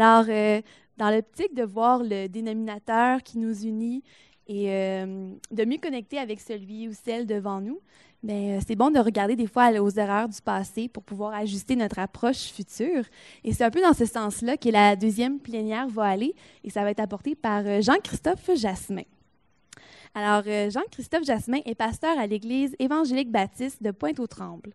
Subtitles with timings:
[0.00, 0.62] Alors, euh,
[0.96, 4.04] dans l'optique de voir le dénominateur qui nous unit
[4.46, 7.80] et euh, de mieux connecter avec celui ou celle devant nous,
[8.22, 11.98] ben, c'est bon de regarder des fois aux erreurs du passé pour pouvoir ajuster notre
[11.98, 13.02] approche future.
[13.42, 16.84] Et c'est un peu dans ce sens-là que la deuxième plénière va aller et ça
[16.84, 19.02] va être apporté par Jean-Christophe Jasmin.
[20.14, 24.74] Alors, Jean-Christophe Jasmin est pasteur à l'Église évangélique baptiste de Pointe-aux-Trembles.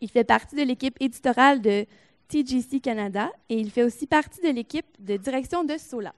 [0.00, 1.86] Il fait partie de l'équipe éditorale de
[2.28, 6.14] TGC Canada et il fait aussi partie de l'équipe de direction de SOLA.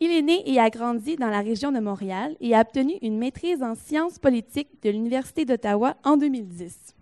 [0.00, 3.18] Il est né et a grandi dans la région de Montréal et a obtenu une
[3.18, 6.94] maîtrise en sciences politiques de l'Université d'Ottawa en 2010.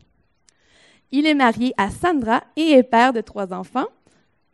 [1.13, 3.87] Il est marié à Sandra et est père de trois enfants,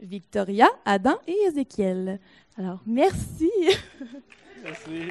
[0.01, 2.19] Victoria, Adam et Ézéchiel.
[2.59, 3.51] Alors, merci.
[4.63, 5.11] Merci.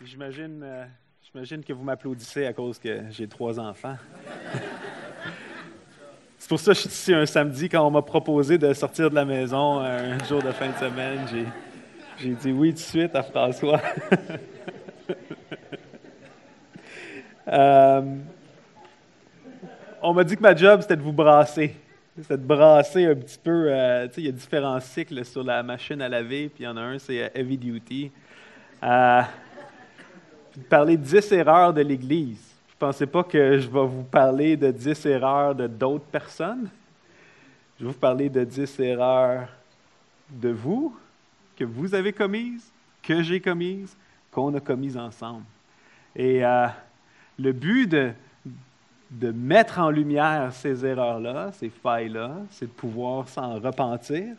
[0.00, 0.84] J'imagine euh,
[1.34, 3.96] J'imagine que vous m'applaudissez à cause que j'ai trois enfants.
[6.38, 9.10] C'est pour ça que je suis ici un samedi quand on m'a proposé de sortir
[9.10, 11.26] de la maison un jour de fin de semaine.
[12.20, 13.82] J'ai, dit oui tout de suite à François.
[17.46, 18.00] Euh,
[20.00, 21.76] on m'a dit que ma job, c'était de vous brasser.
[22.16, 23.66] C'était de brasser un petit peu.
[23.68, 26.78] Euh, il y a différents cycles sur la machine à laver, puis il y en
[26.78, 28.10] a un, c'est heavy duty
[30.56, 32.54] de parler de 10 erreurs de l'Église.
[32.68, 36.68] Je ne pensais pas que je vais vous parler de 10 erreurs de d'autres personnes?
[37.78, 39.48] Je vais vous parler de 10 erreurs
[40.30, 40.96] de vous,
[41.56, 42.70] que vous avez commises,
[43.02, 43.96] que j'ai commises,
[44.30, 45.44] qu'on a commises ensemble.
[46.16, 46.66] Et euh,
[47.38, 48.12] le but de,
[49.10, 54.34] de mettre en lumière ces erreurs-là, ces failles-là, c'est de pouvoir s'en repentir,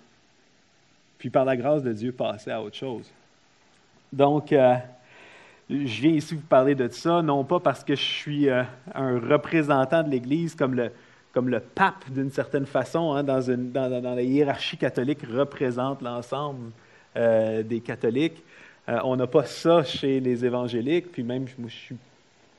[1.17, 3.09] puis par la grâce de Dieu passer à autre chose.
[4.11, 4.75] Donc, euh,
[5.69, 8.63] je viens ici vous parler de ça, non pas parce que je suis euh,
[8.93, 10.91] un représentant de l'Église comme le,
[11.33, 16.71] comme le pape d'une certaine façon, hein, dans, une, dans, la hiérarchie catholique, représente l'ensemble
[17.15, 18.43] euh, des catholiques.
[18.89, 21.97] Euh, on n'a pas ça chez les évangéliques, puis même je suis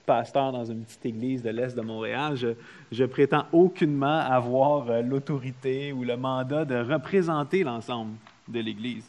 [0.05, 2.49] pasteur dans une petite église de l'Est de Montréal, je,
[2.93, 8.12] je prétends aucunement avoir l'autorité ou le mandat de représenter l'ensemble
[8.49, 9.05] de l'Église.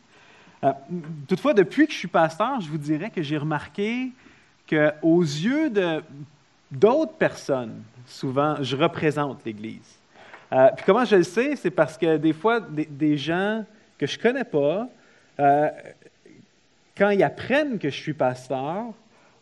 [0.64, 0.72] Euh,
[1.28, 4.12] toutefois, depuis que je suis pasteur, je vous dirais que j'ai remarqué
[4.68, 5.72] qu'aux yeux
[6.72, 9.98] d'autres personnes, souvent, je représente l'Église.
[10.52, 11.56] Euh, puis comment je le sais?
[11.56, 13.64] C'est parce que des fois, des, gens
[13.98, 14.88] que je ne connais pas,
[15.40, 15.70] euh,
[16.98, 18.86] quand ils apprennent que je suis pasteur,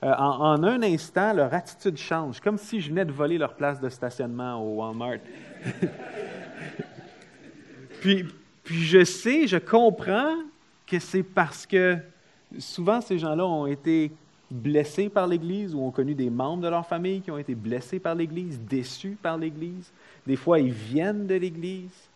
[0.01, 3.89] en, un instant, leur attitude change, comme si je venais de voler leur place de
[3.89, 5.17] stationnement au Walmart.
[8.01, 8.27] puis
[8.65, 10.35] je sais, je comprends
[10.87, 11.97] que c'est parce que
[12.59, 14.11] souvent ces gens-là ont été
[14.51, 17.99] blessés par l'Église ou ont connu des membres de leur famille qui ont été blessés
[17.99, 19.91] par l'Église, déçus par l'Église.
[20.25, 22.09] Des fois, ils viennent de l'Église.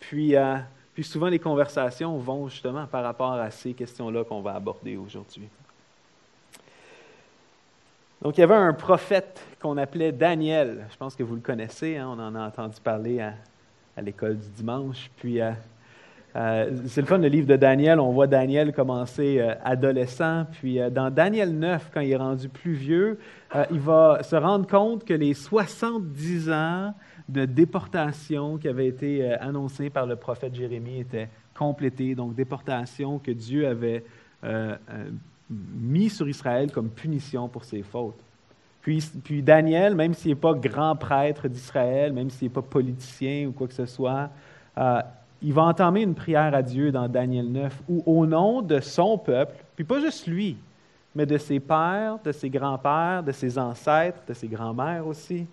[0.00, 0.56] Puis, euh,
[1.02, 5.48] souvent, les conversations vont justement par rapport à ces questions-là qu'on va aborder aujourd'hui.
[8.20, 10.86] Donc, il y avait un prophète qu'on appelait Daniel.
[10.92, 13.34] Je pense que vous le connaissez, hein, on en a entendu parler à,
[14.00, 15.10] l'école du dimanche.
[15.16, 15.52] Puis, euh,
[16.34, 18.00] euh, c'est le fun, le livre de Daniel.
[18.00, 22.48] On voit Daniel commencer euh, adolescent, puis euh, dans Daniel 9, quand il est rendu
[22.48, 23.18] plus vieux,
[23.70, 26.94] il va se rendre compte que les 70 ans
[27.28, 32.14] de déportation qui avaient été annoncés par le prophète Jérémie étaient complétés.
[32.14, 34.04] Donc, déportation que Dieu avait
[35.50, 38.24] mis sur Israël comme punition pour ses fautes.
[38.80, 43.48] Puis, puis Daniel, même s'il n'est pas grand prêtre d'Israël, même s'il n'est pas politicien
[43.48, 44.30] ou quoi que ce soit,
[45.42, 49.18] il va entamer une prière à Dieu dans Daniel 9, où au nom de son
[49.18, 50.56] peuple, puis pas juste lui,
[51.14, 55.46] mais de ses pères, de ses grands-pères, de ses ancêtres, de ses grands-mères aussi,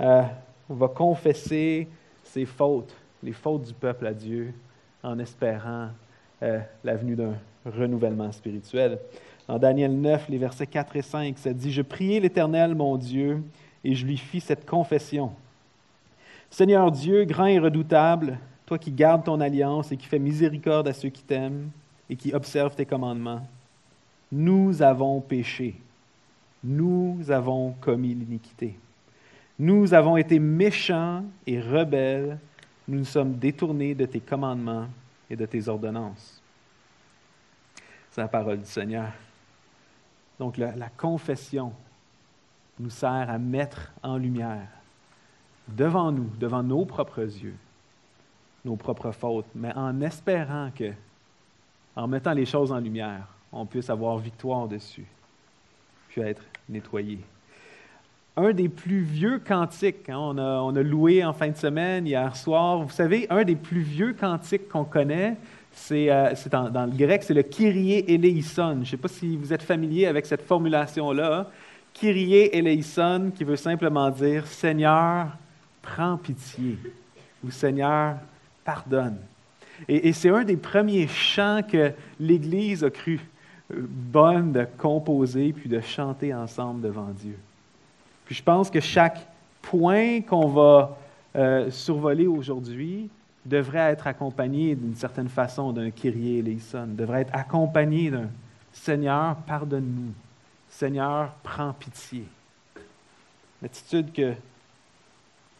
[0.00, 0.22] euh,
[0.68, 1.88] on va confesser
[2.22, 4.52] ses fautes, les fautes du peuple à Dieu,
[5.02, 5.88] en espérant
[6.42, 7.34] euh, la venue d'un
[7.64, 8.98] renouvellement spirituel.
[9.48, 13.42] Dans Daniel 9, les versets 4 et 5, ça dit, Je priai l'Éternel, mon Dieu,
[13.82, 15.32] et je lui fis cette confession.
[16.50, 18.38] Seigneur Dieu, grand et redoutable,
[18.72, 21.68] toi qui gardes ton alliance et qui fais miséricorde à ceux qui t'aiment
[22.08, 23.46] et qui observent tes commandements,
[24.30, 25.74] nous avons péché,
[26.64, 28.78] nous avons commis l'iniquité.
[29.58, 32.38] Nous avons été méchants et rebelles,
[32.88, 34.86] nous nous sommes détournés de tes commandements
[35.28, 36.40] et de tes ordonnances.
[38.10, 39.12] C'est la parole du Seigneur.
[40.38, 41.74] Donc la, la confession
[42.80, 44.68] nous sert à mettre en lumière
[45.68, 47.58] devant nous, devant nos propres yeux,
[48.64, 50.92] nos propres fautes, mais en espérant que,
[51.96, 55.06] en mettant les choses en lumière, on puisse avoir victoire dessus,
[56.08, 57.18] puis être nettoyé.
[58.36, 60.08] un des plus vieux cantiques.
[60.08, 60.16] Hein.
[60.18, 62.78] on, a, on, a, loué en fin de semaine, hier soir.
[62.78, 65.36] Vous savez, un des plus vieux cantiques qu'on connaît,
[65.72, 68.74] c'est euh, dans, le grec, c'est le Kyrie eleison.
[68.74, 71.50] Je ne sais pas si vous êtes familier avec cette formulation-là.
[71.92, 75.28] Kyrie eleison, qui veut simplement dire Seigneur,
[75.82, 76.78] prends pitié,
[77.44, 78.16] ou Seigneur,
[78.64, 79.18] pardonne.
[79.88, 83.20] Et, c'est un des premiers chants que l'Église a cru
[83.72, 87.36] euh, bonne de composer puis de chanter ensemble devant Dieu.
[88.26, 89.26] Puis je pense que chaque
[89.60, 90.96] point qu'on va
[91.34, 93.08] euh, survoler aujourd'hui
[93.44, 98.28] devrait être accompagné d'une certaine façon d'un Kyrie eleison, devrait être accompagné d'un
[98.72, 100.12] Seigneur, pardonne-nous.
[100.68, 102.24] Seigneur, prends pitié.
[103.60, 104.32] L'attitude que,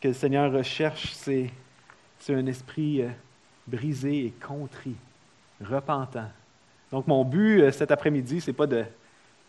[0.01, 1.51] que le Seigneur recherche, c'est,
[2.23, 3.09] c'est un esprit euh,
[3.67, 4.95] brisé et contrit,
[5.61, 6.31] repentant.
[6.93, 8.85] Donc, mon but euh, cet après-midi, ce n'est pas de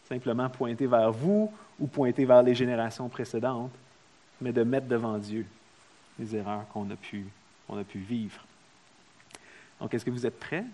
[0.10, 3.72] simplement pointer vers vous ou pointer vers les générations précédentes,
[4.42, 5.46] mais de mettre devant Dieu
[6.18, 7.26] les erreurs qu'on a pu,
[7.70, 8.44] a pu vivre.
[9.80, 10.66] Donc, est-ce que vous êtes prêts?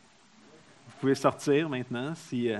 [0.87, 2.59] Vous pouvez sortir maintenant si, euh,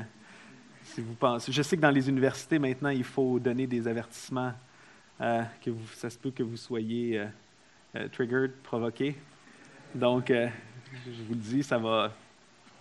[0.84, 1.54] si vous pensez.
[1.54, 4.52] Je sais que dans les universités, maintenant, il faut donner des avertissements,
[5.20, 7.22] que vous, ça se peut que vous soyez
[8.14, 9.18] triggered, provoqué.
[9.94, 12.12] Donc, je vous le dis, ça va,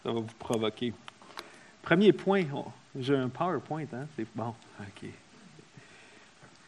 [0.02, 0.92] ça va vous provoquer.
[1.82, 2.44] Premier point,
[2.98, 4.06] j'ai un PowerPoint, hein?
[4.16, 4.54] C'est bon.
[4.80, 5.08] OK.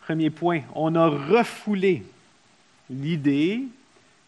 [0.03, 2.03] Premier point, on a refoulé
[2.89, 3.65] l'idée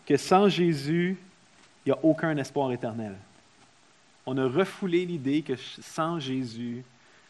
[0.06, 1.16] que sans Jésus,
[1.84, 3.16] il n'y a aucun espoir éternel.
[4.26, 6.84] On a refoulé l'idée que sans Jésus,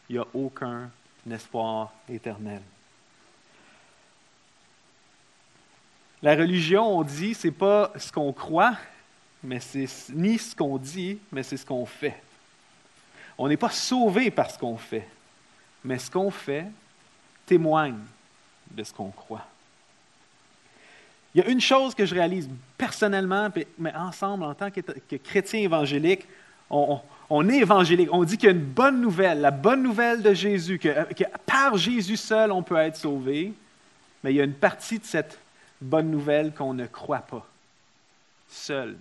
[0.09, 0.89] il n'y a aucun
[1.31, 2.61] espoir éternel.
[6.23, 8.77] La religion, on dit, ce n'est pas ce qu'on croit,
[9.43, 12.15] mais c'est ni ce qu'on dit, mais c'est ce qu'on fait.
[13.37, 15.05] On n'est pas sauvé par ce qu'on fait,
[15.83, 16.65] mais ce qu'on fait
[17.45, 17.99] témoigne
[18.71, 19.45] de ce qu'on croit.
[21.35, 25.59] Il y a une chose que je réalise personnellement, mais ensemble, en tant que, chrétien
[25.59, 26.25] évangélique,
[26.69, 28.07] on, est évangélique.
[28.13, 30.89] On dit qu'il y a une bonne nouvelle, la bonne nouvelle de Jésus, que,
[31.45, 33.51] par Jésus seul, on peut être sauvé.
[34.23, 35.37] Mais il y a une partie de cette
[35.83, 37.45] bonne nouvelle qu'on ne croit pas.
[38.49, 38.97] Seul,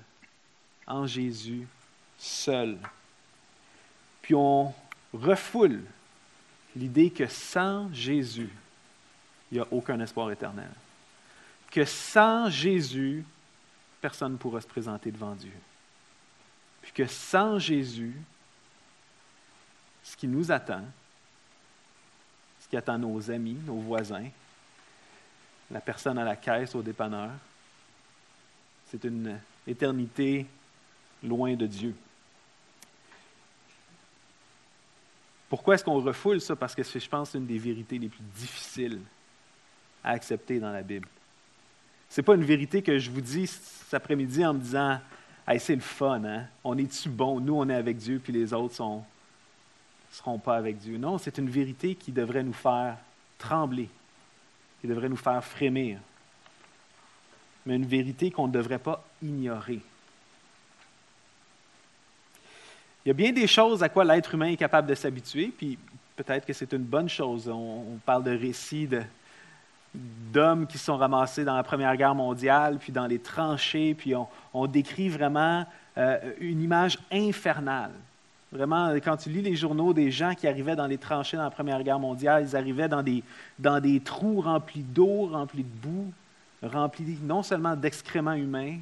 [0.86, 1.66] en Jésus,
[2.18, 2.78] seul.
[4.22, 4.72] Puis on
[5.12, 5.82] refoule
[6.76, 8.50] l'idée que sans Jésus,
[9.50, 10.70] il n'y a aucun espoir éternel.
[11.70, 13.24] Que sans Jésus,
[14.00, 15.52] personne ne pourra se présenter devant Dieu.
[16.82, 18.14] Puis que sans Jésus,
[20.02, 20.84] ce qui nous attend,
[22.60, 24.28] ce qui attend nos amis, nos voisins,
[25.72, 27.30] la personne à la caisse, au dépanneur,
[28.90, 30.46] c'est une éternité
[31.22, 31.94] loin de Dieu.
[35.48, 36.56] Pourquoi est-ce qu'on refoule ça?
[36.56, 39.00] Parce que je pense c'est une des vérités les plus difficiles
[40.04, 41.08] à accepter dans la Bible.
[42.08, 45.00] Ce n'est pas une vérité que je vous dis cet après-midi en me disant
[45.46, 46.46] hey, c'est le fun, hein?
[46.64, 47.40] on est-tu bon?
[47.40, 49.00] Nous, on est avec Dieu, puis les autres ne
[50.10, 50.98] seront pas avec Dieu.
[50.98, 52.96] Non, c'est une vérité qui devrait nous faire
[53.38, 53.88] trembler,
[54.82, 56.00] qui devrait nous faire frémir,
[57.64, 59.80] mais une vérité qu'on ne devrait pas ignorer.
[63.04, 65.78] Il y a bien des choses à quoi l'être humain est capable de s'habituer, puis
[66.16, 67.48] peut-être que c'est une bonne chose.
[67.48, 68.88] On, parle de récits
[69.94, 74.14] d'hommes qui sont ramassés dans la Première Guerre mondiale, puis dans les tranchées, puis
[74.52, 75.64] on, décrit vraiment
[75.96, 77.92] euh, une image infernale.
[78.52, 81.50] Vraiment, quand tu lis les journaux des gens qui arrivaient dans les tranchées dans la
[81.50, 83.24] Première Guerre mondiale, ils arrivaient dans des,
[83.58, 86.12] dans trous remplis d'eau, remplis de boue,
[86.62, 88.76] remplis non seulement d'excréments humains,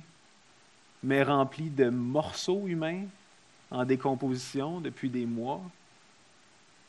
[1.05, 3.03] mais remplis de morceaux humains,
[3.71, 5.63] en décomposition depuis des mois,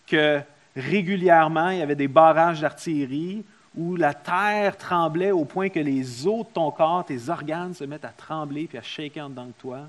[0.08, 0.42] que
[0.76, 3.44] régulièrement, il y avait des barrages d'artillerie
[3.76, 7.84] où la terre tremblait au point que les os de ton corps, tes organes se
[7.84, 9.80] mettent à trembler puis à shaker en dedans de toi,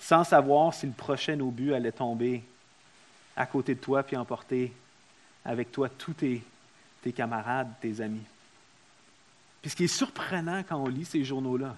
[0.00, 2.42] sans savoir si le prochain obus allait tomber
[3.36, 4.72] à côté de toi puis emporter
[5.44, 6.42] avec toi tous tes,
[7.14, 8.24] camarades, tes amis.
[9.60, 11.76] Puis ce qui est surprenant quand on lit ces journaux-là,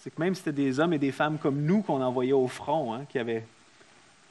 [0.00, 2.48] c'est que même si c'était des hommes et des femmes comme nous qu'on envoyait au
[2.48, 3.46] front, hein, qui n'avaient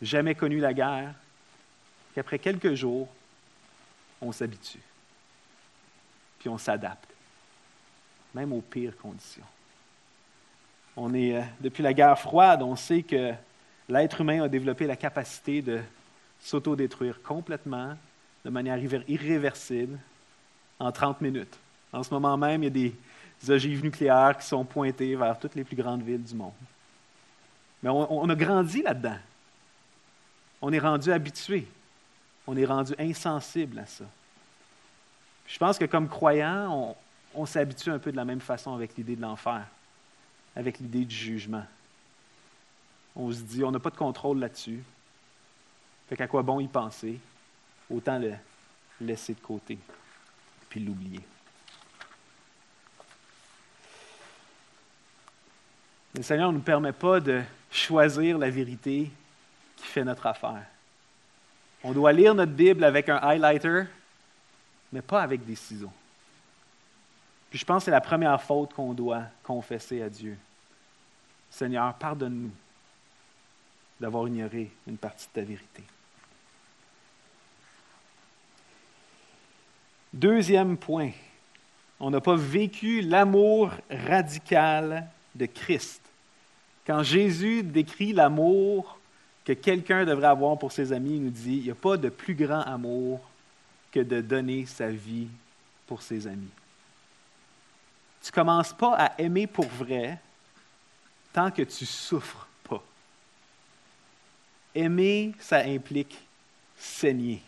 [0.02, 1.14] jamais connu la guerre,
[2.14, 3.08] qu'après quelques jours,
[4.22, 4.80] on s'habitue.
[6.40, 7.10] Puis on s'adapte,
[8.34, 9.46] même aux pires conditions.
[10.98, 13.34] On est, euh, depuis la guerre froide, on sait que
[13.90, 15.82] l'être humain a développé la capacité de
[16.40, 17.96] s'autodétruire complètement,
[18.44, 19.98] de manière irréversible,
[20.80, 21.58] en 30 minutes.
[21.92, 25.56] En ce moment même, il y a des ogives nucléaires qui sont pointées vers toutes
[25.56, 26.52] les plus grandes villes du monde.
[27.82, 29.18] Mais on, a grandi là-dedans.
[30.62, 31.68] On est rendu habitué.
[32.48, 34.06] On est rendu insensible à ça.
[35.48, 36.96] Je pense que comme croyants,
[37.36, 39.64] on, on s'habitue un peu de la même façon avec l'idée de l'enfer,
[40.56, 41.66] avec l'idée du jugement.
[43.16, 44.84] On se dit, on n'a pas de contrôle là-dessus.
[46.10, 47.20] Fait qu'à quoi bon y penser?
[47.90, 48.34] Autant le
[49.02, 49.78] laisser de côté,
[50.70, 51.22] puis l'oublier.
[56.16, 59.12] Le Seigneur ne nous permet pas de choisir la vérité
[59.76, 60.64] qui fait notre affaire.
[61.84, 63.84] On doit lire notre Bible avec un highlighter,
[64.94, 65.92] mais pas avec des ciseaux.
[67.50, 70.38] Puis je pense que c'est la première faute qu'on doit confesser à Dieu.
[71.56, 72.52] Seigneur, pardonne-nous
[74.02, 75.84] d'avoir ignoré une partie de ta vérité.
[80.12, 81.12] Deuxième point,
[81.98, 86.02] on n'a pas vécu l'amour radical de Christ.
[86.86, 89.00] Quand Jésus décrit l'amour
[89.46, 92.10] que quelqu'un devrait avoir pour ses amis, il nous dit, il n'y a pas de
[92.10, 93.22] plus grand amour
[93.94, 95.30] que de donner sa vie
[95.88, 96.52] pour ses amis.
[98.22, 100.20] Tu ne commences pas à aimer pour vrai
[101.36, 102.82] tant que tu souffres pas.
[104.74, 106.18] Aimer, ça implique
[106.78, 107.42] saigner.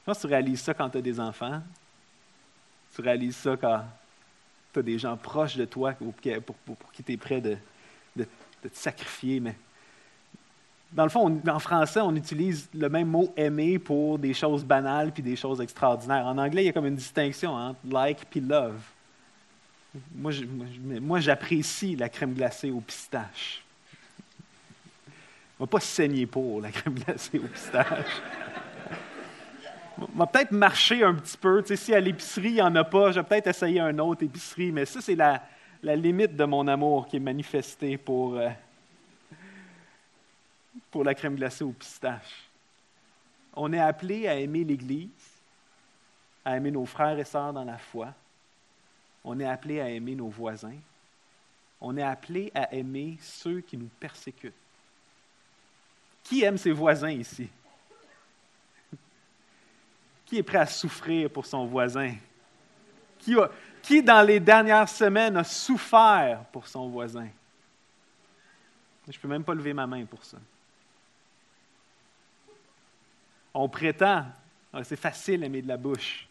[0.00, 1.60] Je pense que tu réalises ça quand tu as des enfants.
[2.94, 3.82] Tu réalises ça quand
[4.72, 6.14] tu as des gens proches de toi pour,
[6.92, 7.56] qui tu es prêt de,
[8.14, 8.24] de,
[8.62, 9.40] te sacrifier.
[9.40, 9.56] Mais
[10.92, 15.10] dans le fond, en français, on utilise le même mot aimer pour des choses banales
[15.10, 16.24] puis des choses extraordinaires.
[16.24, 18.80] En anglais, il y a comme une distinction entre like puis love.
[20.14, 23.62] Moi, j'apprécie la crème glacée au pistache.
[25.58, 28.20] On va pas saigner pour la crème glacée au pistache.
[29.98, 31.64] On va peut-être marcher un petit peu.
[31.74, 34.70] Si à l'épicerie, il n'y en a pas, je vais peut-être essayer une autre épicerie,
[34.70, 35.42] mais ça, c'est la,
[35.82, 38.50] limite de mon amour qui est manifestée pour, euh,
[40.90, 42.48] pour la crème glacée au pistache.
[43.54, 45.08] On est appelé à aimer l'Église,
[46.44, 48.12] à aimer nos frères et sœurs dans la foi.
[49.28, 50.78] On est appelé à aimer nos voisins.
[51.80, 54.54] On est appelé à aimer ceux qui nous persécutent.
[56.22, 57.48] Qui aime ses voisins ici?
[60.24, 62.14] Qui est prêt à souffrir pour son voisin?
[63.82, 67.28] Qui, dans les dernières semaines, a souffert pour son voisin?
[69.08, 70.38] Je ne peux même pas lever ma main pour ça.
[73.52, 74.24] On prétend,
[74.72, 76.28] ah, c'est facile aimer de la bouche.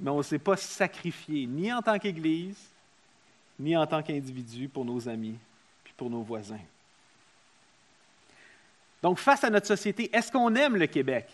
[0.00, 2.58] Mais on ne s'est pas sacrifié, ni en tant qu'Église,
[3.58, 5.38] ni en tant qu'individu pour nos amis,
[5.84, 6.60] puis pour nos voisins.
[9.02, 11.28] Donc, face à notre société, est-ce qu'on aime le Québec?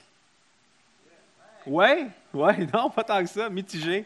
[1.66, 2.08] Oui?
[2.34, 2.52] Oui?
[2.72, 4.04] Non, pas tant que ça, mitigé.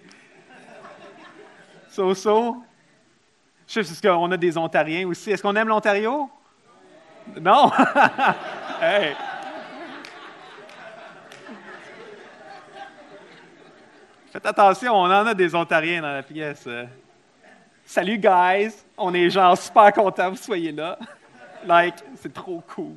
[1.90, 2.62] So-so.
[3.66, 5.30] Je sais qu'on a des Ontariens aussi.
[5.30, 6.28] Est-ce qu'on aime l'Ontario?
[7.40, 7.70] Non?
[8.82, 9.14] hey!
[14.34, 16.68] Faites attention, on en a des Ontariens dans la pièce.
[17.86, 18.72] Salut, guys!
[18.98, 20.98] On est genre super contents vous soyez là.
[21.64, 22.96] Like, c'est trop cool.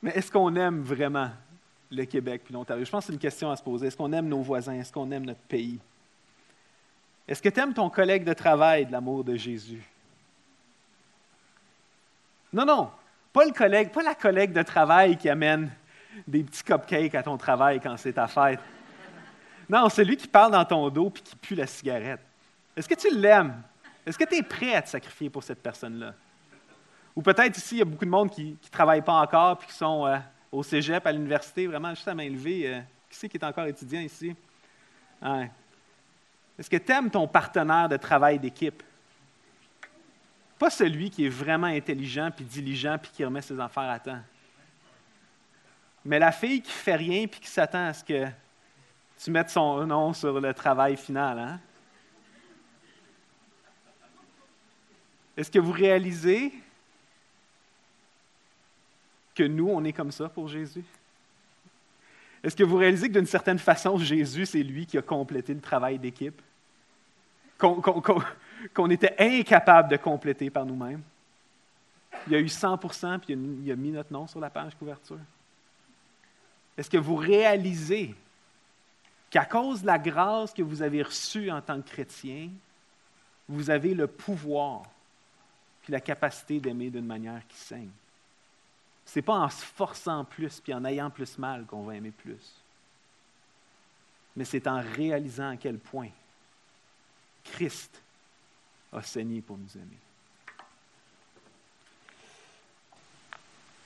[0.00, 1.32] Mais est-ce qu'on aime vraiment
[1.90, 2.84] le Québec et l'Ontario?
[2.84, 3.88] Je pense que c'est une question à se poser.
[3.88, 4.74] Est-ce qu'on aime nos voisins?
[4.74, 5.80] Est-ce qu'on aime notre pays?
[7.26, 9.82] Est-ce que tu aimes ton collègue de travail de l'amour de Jésus?
[12.52, 12.88] Non, non,
[13.36, 15.70] pas le collègue, pas la collègue de travail qui amène
[16.26, 18.60] des petits cupcakes à ton travail quand c'est ta fête.
[19.68, 22.20] Non, c'est lui qui parle dans ton dos et qui pue la cigarette.
[22.74, 23.60] Est-ce que tu l'aimes?
[24.06, 26.14] Est-ce que tu es prêt à te sacrifier pour cette personne-là?
[27.14, 29.68] Ou peut-être ici, il y a beaucoup de monde qui ne travaille pas encore puis
[29.68, 30.16] qui sont euh,
[30.50, 32.74] au cégep, à l'université, vraiment juste à main levée.
[32.74, 34.34] Euh, qui c'est qui est encore étudiant ici?
[36.58, 38.82] Est-ce que tu aimes ton partenaire de travail d'équipe?
[40.58, 44.20] Pas celui qui est vraiment intelligent, puis diligent, puis qui remet ses affaires à temps.
[46.04, 48.26] Mais la fille qui fait rien, puis qui s'attend à ce que
[49.18, 51.38] tu mettes son nom sur le travail final.
[51.38, 51.60] Hein?
[55.36, 56.52] Est-ce que vous réalisez
[59.34, 60.84] que nous, on est comme ça pour Jésus?
[62.42, 65.60] Est-ce que vous réalisez que d'une certaine façon, Jésus, c'est lui qui a complété le
[65.60, 66.40] travail d'équipe?
[68.90, 71.02] Était incapable de compléter par nous-mêmes?
[72.26, 75.18] Il y a eu 100% puis il a mis notre nom sur la page couverture.
[76.76, 78.14] Est-ce que vous réalisez
[79.30, 82.50] qu'à cause de la grâce que vous avez reçue en tant que chrétien,
[83.48, 84.82] vous avez le pouvoir
[85.82, 87.90] puis la capacité d'aimer d'une manière qui saigne?
[89.04, 92.10] Ce n'est pas en se forçant plus puis en ayant plus mal qu'on va aimer
[92.10, 92.60] plus.
[94.34, 96.10] Mais c'est en réalisant à quel point
[97.44, 98.02] Christ
[98.92, 99.98] a saigné pour nous aimer.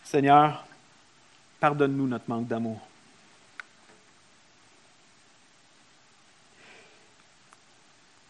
[0.04, 0.64] Seigneur,
[1.60, 2.80] pardonne-nous notre manque d'amour.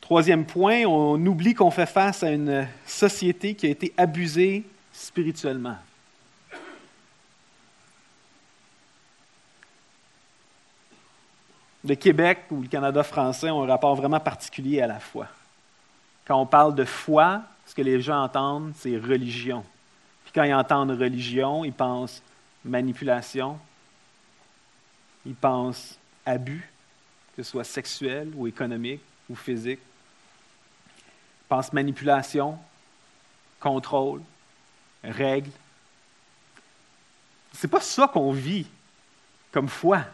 [0.00, 5.78] Troisième point, on oublie qu'on fait face à une société qui a été abusée spirituellement.
[11.84, 15.28] Le Québec ou le Canada français ont un rapport vraiment particulier à la foi.
[16.30, 19.64] Quand on parle de foi, ce que les gens entendent, c'est religion.
[20.22, 22.22] Puis quand ils entendent religion, ils pensent
[22.64, 23.58] manipulation,
[25.26, 26.70] ils pensent abus,
[27.34, 29.80] que ce soit sexuel ou économique ou physique
[31.48, 32.56] pense manipulation,
[33.58, 34.22] contrôle,
[35.02, 35.50] règle.
[37.54, 38.68] C'est pas ça qu'on vit
[39.50, 40.04] comme foi.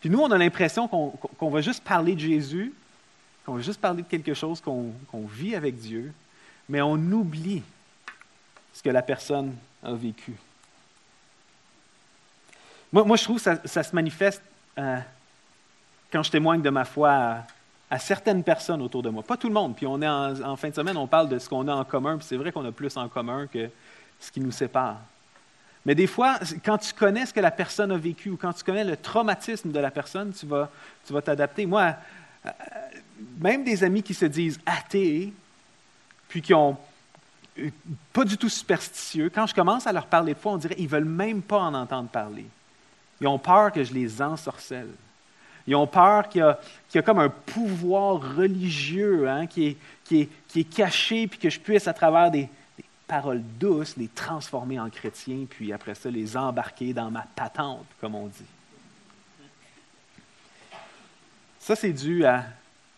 [0.00, 2.72] Puis nous, on a l'impression qu'on va juste parler de Jésus,
[3.44, 4.92] qu'on va juste parler de quelque chose qu'on
[5.26, 6.12] vit avec Dieu,
[6.68, 7.62] mais on oublie
[8.72, 10.34] ce que la personne a vécu.
[12.92, 14.42] Moi, moi je trouve que ça, se manifeste
[14.78, 14.98] euh,
[16.12, 17.44] quand je témoigne de ma foi
[17.90, 19.22] à certaines personnes autour de moi.
[19.22, 19.74] Pas tout le monde.
[19.74, 22.18] Puis on est en, fin de semaine, on parle de ce qu'on a en commun,
[22.18, 23.68] puis c'est vrai qu'on a plus en commun que
[24.20, 24.98] ce qui nous sépare.
[25.84, 28.62] Mais des fois, quand tu connais ce que la personne a vécu ou quand tu
[28.62, 30.70] connais le traumatisme de la personne, tu vas,
[31.06, 31.66] tu t'adapter.
[31.66, 31.94] Moi,
[32.46, 32.50] euh,
[33.38, 35.32] même des amis qui se disent athées,
[36.28, 36.76] puis qui ont
[37.58, 37.70] euh,
[38.12, 40.84] pas du tout superstitieux, quand je commence à leur parler de foi, on dirait qu'ils
[40.84, 42.46] ne veulent même pas en entendre parler.
[43.20, 44.90] Ils ont peur que je les ensorcelle.
[45.66, 46.40] Ils ont peur qu'il
[46.94, 49.76] y, a, comme un pouvoir religieux hein, qui,
[50.10, 52.48] est, caché, puis que je puisse, à travers des,
[53.06, 58.14] paroles douces, les transformer en chrétiens, puis après ça, les embarquer dans ma patente, comme
[58.14, 58.44] on dit.
[61.58, 62.44] Ça, c'est dû à,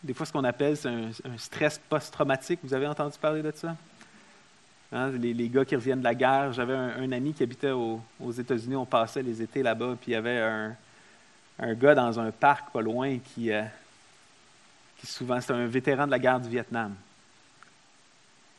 [0.03, 2.61] des fois, ce qu'on appelle un, stress post-traumatique.
[2.63, 3.77] Vous avez entendu parler de ça?
[4.93, 6.53] Hein, les, gars qui reviennent de la guerre.
[6.53, 8.77] J'avais un, ami qui habitait aux États-Unis.
[8.77, 10.77] On passait les étés là-bas, puis il y avait un,
[11.59, 13.63] un gars dans un parc pas loin qui, euh,
[14.99, 16.95] qui souvent, c'est un vétéran de la guerre du Vietnam.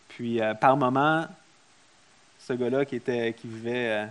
[0.10, 1.28] Puis, euh, par moment,
[2.40, 4.06] ce gars-là qui, était, qui vivait, euh,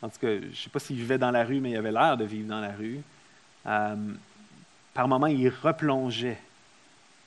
[0.00, 1.92] en tout cas, je ne sais pas s'il vivait dans la rue, mais il avait
[1.92, 3.00] l'air de vivre dans la rue.
[4.94, 6.38] Par moment, il replongeait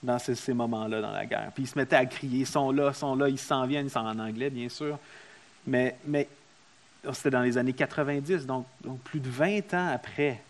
[0.03, 1.51] dans ces, moments-là dans la guerre.
[1.53, 3.91] Puis il se mettait à crier, ils sont là, sont là, ils s'en viennent, ils
[3.91, 4.99] sont en anglais, bien sûr.
[5.65, 6.27] Mais, mais
[7.13, 10.41] c'était dans les années 90, donc, donc plus de 20 ans après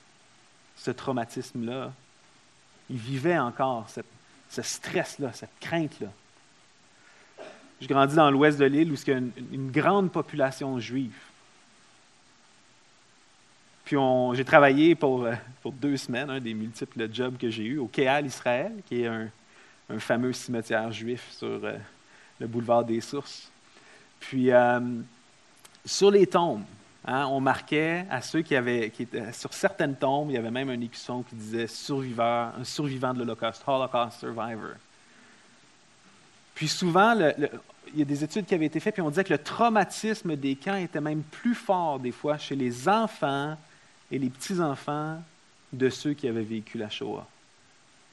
[0.76, 1.94] ce traumatisme-là,
[2.90, 3.88] il vivait encore
[4.50, 6.10] ce stress-là, cette crainte-là.
[7.82, 11.16] Je grandis dans l'ouest de l'île où il y a une, grande population juive.
[13.86, 13.98] Puis
[14.34, 17.88] j'ai travaillé pour, euh, pour, deux semaines, un des multiples jobs que j'ai eus, au
[17.88, 19.30] Kéal Israël, qui est un,
[20.00, 21.78] fameux cimetière juif sur euh,
[22.40, 23.52] le boulevard des Sources.
[24.20, 24.80] Puis euh,
[25.86, 26.64] sur les tombes,
[27.08, 30.50] Hein, on marquait à ceux qui avaient, qui étaient, sur certaines tombes, il y avait
[30.50, 34.72] même un écusson qui disait surviveur, un survivant de l'Holocauste, Holocaust Survivor.
[36.56, 39.34] Puis souvent, il y a des études qui avaient été faites, puis on disait que
[39.34, 43.56] le traumatisme des camps était même plus fort des fois chez les enfants
[44.12, 45.22] et les petits-enfants
[45.74, 47.28] de ceux qui avaient vécu la Shoah,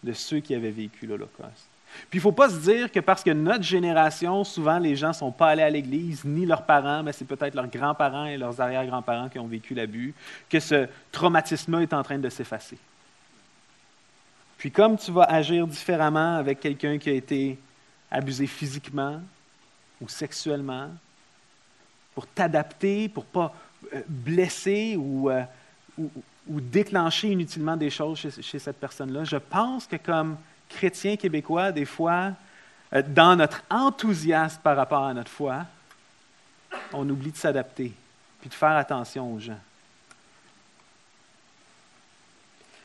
[0.03, 1.69] de ceux qui avaient vécu l'Holocauste.
[2.09, 5.09] Puis il ne faut pas se dire que parce que notre génération, souvent les gens
[5.09, 8.39] ne sont pas allés à l'église, ni leurs parents, mais c'est peut-être leurs grands-parents et
[8.39, 10.15] leurs arrière-grands-parents qui ont vécu l'abus,
[10.49, 12.79] que ce traumatisme est en train de s'effacer.
[14.57, 17.59] Puis comme tu vas agir différemment avec quelqu'un qui a été
[18.11, 19.21] abusé physiquement
[20.01, 20.89] ou sexuellement,
[22.15, 23.55] pour t'adapter, pour ne pas
[23.95, 25.43] euh, blesser euh,
[25.99, 26.11] ou,
[26.61, 30.37] déclencher inutilement des choses chez, chez cette personne-là, je pense que comme
[30.69, 32.33] chrétiens québécois, des fois,
[32.93, 35.65] euh, dans notre enthousiasme par rapport à notre foi,
[36.93, 37.93] on oublie de s'adapter,
[38.41, 39.59] puis de faire attention aux gens.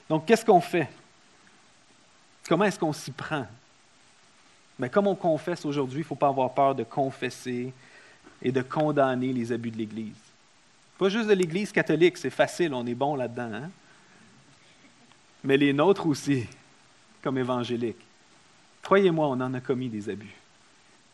[0.10, 0.90] Donc, qu'est-ce qu'on fait?
[2.48, 3.46] Comment est-ce qu'on s'y prend?
[4.80, 7.74] Mais comme on confesse aujourd'hui, il ne faut pas avoir peur de confesser
[8.42, 10.14] et de condamner les abus de l'Église.
[10.98, 13.52] Pas juste de l'Église catholique, c'est facile, on est bon là-dedans.
[13.54, 13.70] Hein?
[15.44, 16.48] Mais les nôtres aussi
[17.22, 18.04] comme évangéliques.
[18.82, 20.36] Croyez-moi, on en a commis des abus.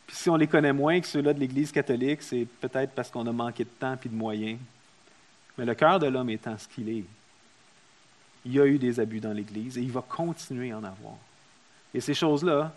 [0.07, 3.25] Puis si on les connaît moins que ceux-là de l'Église catholique, c'est peut-être parce qu'on
[3.27, 4.59] a manqué de temps et de moyens.
[5.57, 7.03] Mais le cœur de l'homme étant ce qu'il est,
[8.45, 11.15] il y a eu des abus dans l'Église et il va continuer à en avoir.
[11.93, 12.73] Et ces choses-là,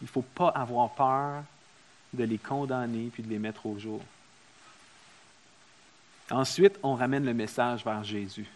[0.00, 1.42] il ne faut pas avoir peur
[2.12, 4.00] de les condamner puis de les mettre au jour.
[6.30, 8.46] Ensuite, on ramène le message vers Jésus.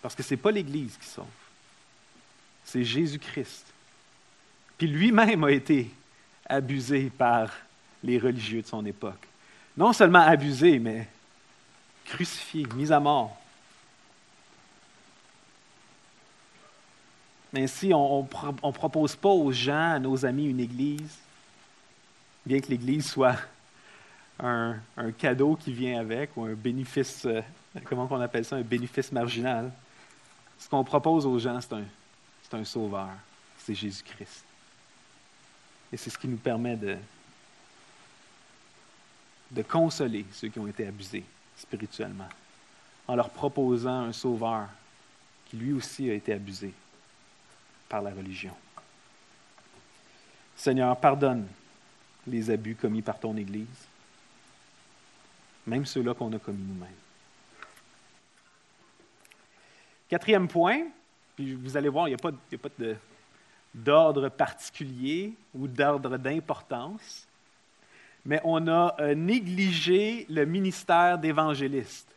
[0.00, 1.26] Parce que ce n'est pas l'Église qui sauve
[2.64, 3.66] c'est Jésus-Christ.
[4.78, 5.90] Puis lui-même a été
[6.46, 7.50] abusé par
[8.02, 9.28] les religieux de son époque.
[9.76, 11.06] Non seulement abusé, mais
[12.04, 13.36] crucifié, mis à mort.
[17.56, 21.18] Ainsi, on ne propose pas aux gens, à nos amis, une église,
[22.44, 23.36] bien que l'église soit
[24.40, 24.76] un,
[25.16, 27.40] cadeau qui vient avec, ou un bénéfice, euh,
[27.84, 29.70] comment on appelle ça, un bénéfice marginal.
[30.58, 31.84] Ce qu'on propose aux gens, c'est un,
[32.52, 33.10] un sauveur,
[33.58, 34.44] c'est Jésus-Christ.
[35.92, 36.96] Et c'est ce qui nous permet de
[39.62, 41.24] consoler ceux qui ont été abusés
[41.56, 42.28] spirituellement,
[43.06, 44.68] en leur proposant un sauveur
[45.46, 46.72] qui lui aussi a été abusé
[47.88, 48.54] par la religion.
[50.56, 51.46] Seigneur, pardonne
[52.26, 53.66] les abus commis par ton Église,
[55.66, 56.90] même ceux-là qu'on a commis nous-mêmes.
[60.08, 60.82] Quatrième point,
[61.36, 62.30] puis vous allez voir, il n'y a pas,
[63.74, 67.26] d'ordre particulier ou d'ordre d'importance,
[68.24, 72.08] mais on a euh, négligé le ministère d'évangéliste.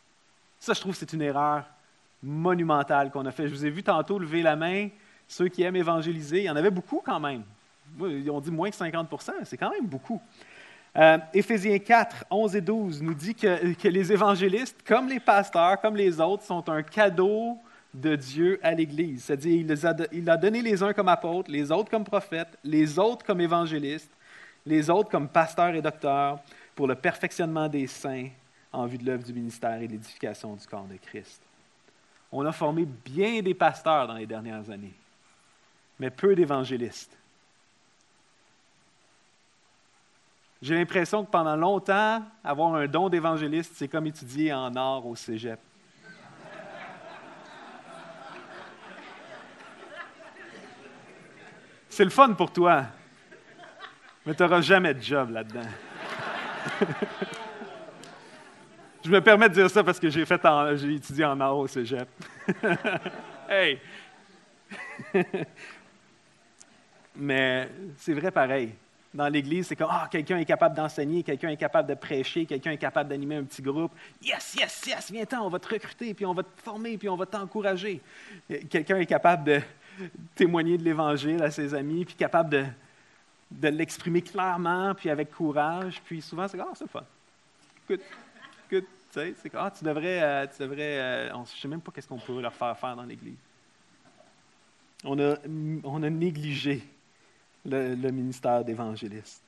[0.60, 1.66] Ça, je trouve c'est une erreur
[2.22, 3.48] monumentale qu'on a fait.
[3.48, 4.90] Je vous ai vu tantôt lever la main,
[5.28, 6.40] ceux qui aiment évangéliser.
[6.40, 7.44] Il y en avait beaucoup quand même.
[8.00, 9.10] Ont dit moins que 50
[9.44, 10.22] c'est quand même beaucoup.
[10.98, 15.96] Euh, Éphésiens 4, 11 et 12 nous dit que, les évangélistes, comme les pasteurs, comme
[15.96, 17.58] les autres, sont un cadeau
[17.94, 19.26] de Dieu à l'Église.
[19.26, 19.66] C'est-à-dire,
[20.12, 24.12] il a donné les uns comme apôtres, les autres comme prophètes, les autres comme évangélistes,
[24.66, 26.40] les autres comme pasteurs et docteurs,
[26.76, 28.30] pour le perfectionnement des saints
[28.74, 31.42] en vue de l'œuvre du ministère et l'édification du corps de Christ.
[32.32, 34.94] On a formé bien des pasteurs dans les dernières années,
[36.00, 37.16] mais peu d'évangélistes.
[40.62, 45.16] J'ai l'impression que pendant longtemps, avoir un don d'évangéliste, c'est comme étudier en art au
[45.16, 45.60] cégep.
[51.90, 52.86] C'est le fun pour toi,
[54.26, 55.62] mais tu n'auras jamais de job là-dedans.
[59.04, 60.42] Je me permets de dire ça parce que j'ai fait
[60.76, 62.10] j'ai étudié en art au cégep.
[63.50, 63.80] hey!
[67.16, 68.76] mais c'est vrai pareil
[69.18, 72.72] dans l'Église, c'est comme ah, quelqu'un est capable d'enseigner, quelqu'un est capable de prêcher, quelqu'un
[72.72, 73.92] est capable d'animer un petit groupe.
[74.22, 77.16] Yes, yes, yes, viens-t'en, on va te recruter, puis on va te former, puis on
[77.16, 78.00] va t'encourager.
[78.70, 79.62] Quelqu'un est capable de
[80.36, 82.66] témoigner de l'Évangile à ses amis, puis capable de,
[83.50, 86.00] de l'exprimer clairement, puis avec courage.
[86.06, 87.04] Puis souvent, c'est ah, c'est fun.
[87.90, 88.02] Good,
[88.70, 88.84] good.
[88.84, 91.92] Tu sais, c'est ah, tu devrais, euh, tu devrais euh, je ne sais même pas
[91.92, 93.38] qu'est-ce qu'on peut leur faire faire dans l'Église.
[95.04, 95.38] On a,
[95.84, 96.84] on a négligé
[97.68, 99.44] le, ministère d'évangéliste.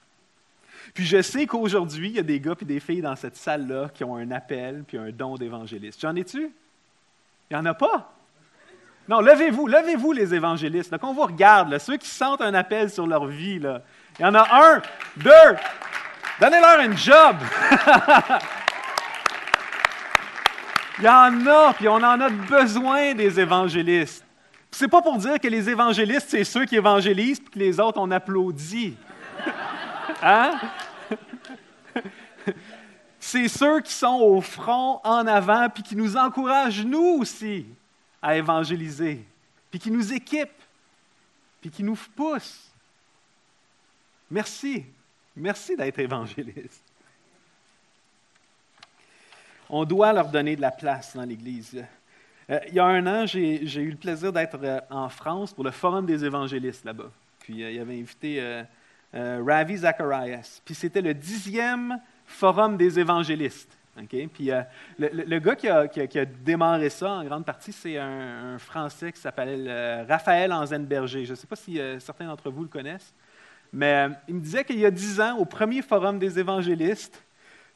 [0.94, 3.90] Puis je sais qu'aujourd'hui, il y a des gars et des filles dans cette salle-là
[3.94, 6.02] qui ont un appel puis un don d'évangéliste.
[6.02, 6.52] J'en ai-tu?
[7.50, 8.14] Il n'y en a pas?
[9.08, 10.96] Non, levez-vous, levez-vous les évangélistes.
[10.98, 13.60] Qu'on vous regarde, ceux qui sentent un appel sur leur vie.
[13.60, 13.82] Là.
[14.20, 14.82] Il y en a un,
[15.18, 15.58] deux.
[16.40, 17.36] Donnez-leur un job.
[21.00, 24.24] il y en a, puis on en a besoin des évangélistes.
[24.72, 28.00] C'est pas pour dire que les évangélistes, c'est ceux qui évangélisent, puis que les autres,
[28.00, 28.96] on applaudit.
[30.22, 30.60] Hein?
[33.20, 37.66] C'est ceux qui sont au front, en avant, puis qui nous encouragent, nous aussi,
[38.22, 39.24] à évangéliser,
[39.70, 40.50] puis qui nous équipent,
[41.62, 42.70] puis qui nous poussent.
[44.32, 44.86] Merci.
[45.36, 46.84] Merci d'être évangéliste.
[49.70, 51.86] On doit leur donner de la place dans l'Église.
[52.50, 55.64] Euh, il y a un an, j'ai eu le plaisir d'être euh, en France pour
[55.64, 57.12] le Forum des évangélistes là-bas.
[57.40, 58.64] Puis euh, il avait invité
[59.14, 60.62] Ravi Zacharias.
[60.66, 63.76] Puis c'était le dixième Forum des évangélistes.
[64.08, 64.50] Puis
[64.98, 70.54] le, gars qui a, démarré ça en grande partie, c'est un, Français qui s'appelle Raphaël
[70.54, 71.26] Anzenberger.
[71.26, 73.14] Je ne sais pas si certains d'entre vous le connaissent,
[73.74, 77.22] mais il me disait qu'il y a dix ans, au premier Forum des évangélistes,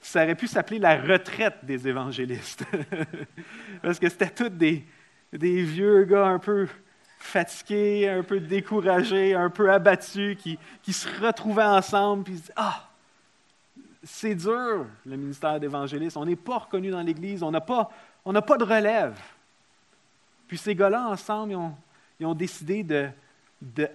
[0.04, 2.66] ça aurait pu s'appeler la retraite des évangélistes.
[3.82, 4.84] Parce que c'était tous des,
[5.32, 6.68] vieux gars un peu
[7.20, 12.89] fatigués, un peu découragés, un peu abattus, qui, se retrouvaient ensemble et disaient Ah,
[14.04, 16.18] c'est dur, le ministère d'évangéliste.
[16.18, 17.89] On n'est pas reconnu dans l'Église, on n'a pas,
[18.26, 19.18] pas de relève.
[20.48, 21.58] Puis ces gars-là, ensemble,
[22.20, 23.08] ils ont, décidé de,
[23.62, 23.88] de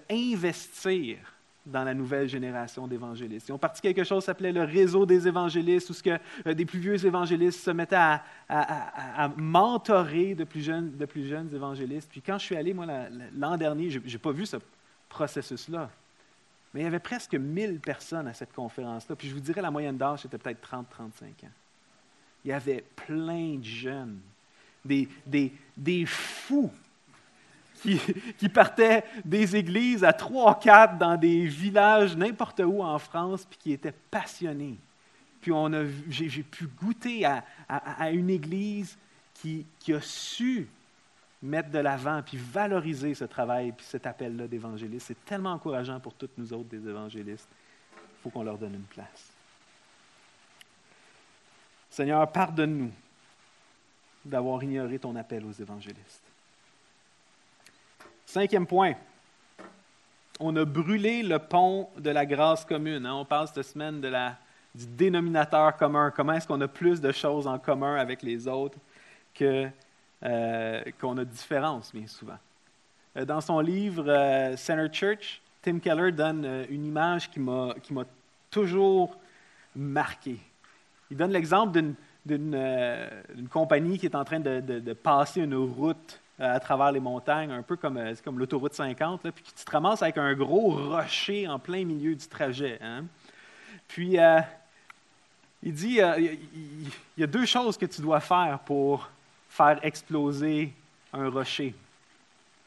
[1.69, 3.49] dans la nouvelle génération d'évangélistes.
[3.49, 6.55] Ils ont parti quelque chose qui s'appelait le réseau des évangélistes, où ce que, euh,
[6.55, 7.97] des plus vieux évangélistes se mettaient
[8.49, 10.93] à, mentorer de plus, jeunes,
[11.53, 12.11] évangélistes.
[12.11, 12.87] Puis quand je suis allé, moi,
[13.37, 14.57] l'an dernier, je n'ai pas vu ce
[15.09, 15.91] processus-là.
[16.73, 19.17] Mais il y avait presque 1000 personnes à cette conférence-là.
[19.17, 21.51] Puis je vous dirais, la moyenne d'âge, c'était peut-être 30-35 ans.
[22.45, 24.21] Il y avait plein de jeunes,
[24.85, 25.09] des,
[25.77, 26.73] des fous
[27.79, 33.59] qui, partaient des églises à trois, quatre dans des villages n'importe où en France, puis
[33.59, 34.79] qui étaient passionnés,
[35.41, 35.53] puis
[36.09, 38.99] j'ai pu goûter à, une Église
[39.35, 40.69] qui, qui, a su
[41.43, 45.07] mettre de l'avant, puis valoriser ce travail, puis cet appel-là d'évangéliste.
[45.07, 47.49] C'est tellement encourageant pour toutes nous autres des évangélistes.
[47.93, 49.33] Il faut qu'on leur donne une place.
[51.89, 52.91] Seigneur, pardonne-nous
[54.25, 56.28] d'avoir ignoré ton appel aux évangélistes.
[58.29, 58.93] Cinquième point,
[60.39, 63.07] on a brûlé le pont de la grâce commune.
[63.07, 63.15] Hein.
[63.15, 66.13] On parle cette semaine du dénominateur commun.
[66.15, 68.77] Comment est-ce qu'on a plus de choses en commun avec les autres
[69.35, 69.71] que,
[70.25, 72.37] euh, qu'on a de différences, bien souvent?
[73.17, 77.73] Euh, dans son livre euh, Center Church, Tim Keller donne une image qui m'a,
[78.51, 79.17] toujours
[79.75, 80.37] marqué.
[81.11, 81.95] Il donne l'exemple d'une,
[82.27, 87.63] d'une, compagnie qui est en train de, passer une route à travers les montagnes, un
[87.63, 91.85] peu comme, comme l'autoroute 50, puis tu te ramasses avec un gros rocher en plein
[91.85, 92.79] milieu du trajet.
[92.81, 93.05] Hein.
[93.89, 94.17] Puis,
[95.63, 99.11] il dit, il y a deux choses que tu dois faire pour
[99.49, 100.73] faire exploser
[101.13, 101.75] un rocher.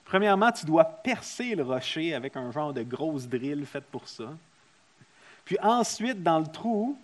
[0.05, 4.25] Premièrement, tu dois percer le rocher avec un genre de grosse drille faite pour ça.
[5.45, 6.97] Puis ensuite, dans le trou,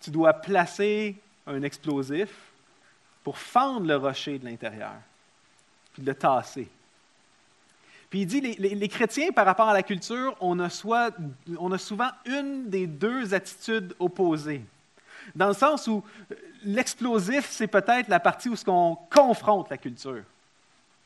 [0.00, 2.30] tu dois placer un explosif
[3.22, 4.96] pour fendre le rocher de l'intérieur,
[5.92, 6.68] puis le tasser.
[8.10, 11.14] Puis il dit, les, les, chrétiens, par rapport à la culture, on a, soit,
[11.58, 14.62] on a souvent une des deux attitudes opposées.
[15.34, 16.04] Dans le sens où
[16.62, 20.22] l'explosif, c'est peut-être la partie où on confronte la culture.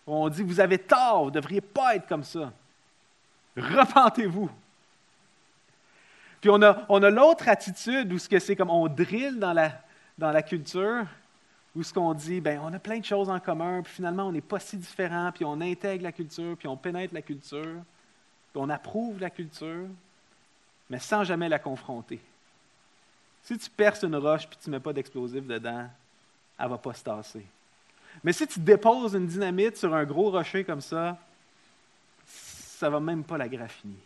[0.07, 2.53] On dit, vous avez tort, vous ne devriez pas être comme ça.
[3.57, 4.51] Repentez-vous.
[6.41, 9.73] Puis on a, on a l'autre attitude où c'est comme on drille dans la,
[10.19, 11.07] dans la culture,
[11.77, 14.33] où ce qu'on dit, ben on a plein de choses en commun, puis finalement on
[14.33, 17.83] n'est pas si différents, puis on intègre la culture, puis on pénètre la culture,
[18.53, 19.87] puis on approuve la culture,
[20.89, 22.19] mais sans jamais la confronter.
[23.43, 25.87] Si tu perces une roche et tu ne mets pas d'explosif dedans,
[26.59, 27.45] elle ne va pas se tasser.
[28.25, 31.19] Mais si tu déposes une dynamite sur un gros rocher comme ça,
[32.27, 33.99] ça ne va même pas la graffiner.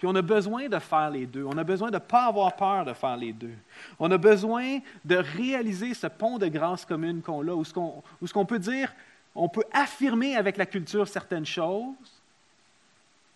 [0.00, 1.44] Puis on a besoin de faire les deux.
[1.44, 3.54] On a besoin de ne pas avoir peur de faire les deux.
[3.98, 8.46] On a besoin de réaliser ce pont de grâce commune qu'on a, où ce qu'on
[8.46, 8.94] peut dire,
[9.34, 12.22] on peut affirmer avec la culture certaines choses,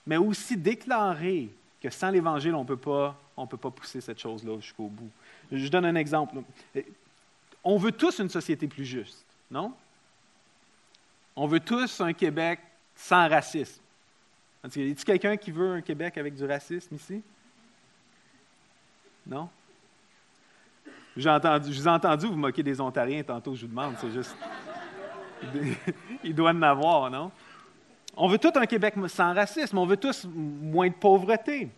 [0.06, 1.50] mais aussi déclarer
[1.82, 3.14] que sans l'Évangile, on ne peut pas
[3.70, 5.10] pousser cette chose-là jusqu'au bout.
[5.52, 6.36] Je donne un exemple.
[7.62, 9.74] On veut tous une société plus juste, non?
[11.36, 12.60] On veut tous un Québec
[12.96, 13.82] sans racisme.
[14.64, 17.22] Y a-t-il quelqu'un qui veut un Québec avec du racisme ici?
[19.26, 19.48] Non?
[21.16, 24.10] J'ai entendu, je vous ai entendu vous moquer des Ontariens tantôt, je vous demande, c'est
[24.10, 24.34] juste.
[26.24, 27.30] Il doit en avoir, non?
[28.16, 31.68] On veut tout un Québec sans racisme, on veut tous moins de pauvreté.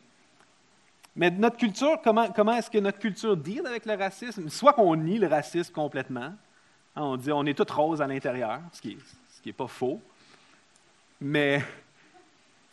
[1.16, 4.48] Mais notre culture, comment, comment est-ce que notre culture deal avec le racisme?
[4.48, 6.36] Soit qu'on nie le racisme complètement, hein,
[6.94, 8.96] on dit on est tout rose à l'intérieur, ce qui
[9.44, 10.00] n'est pas faux,
[11.20, 11.62] mais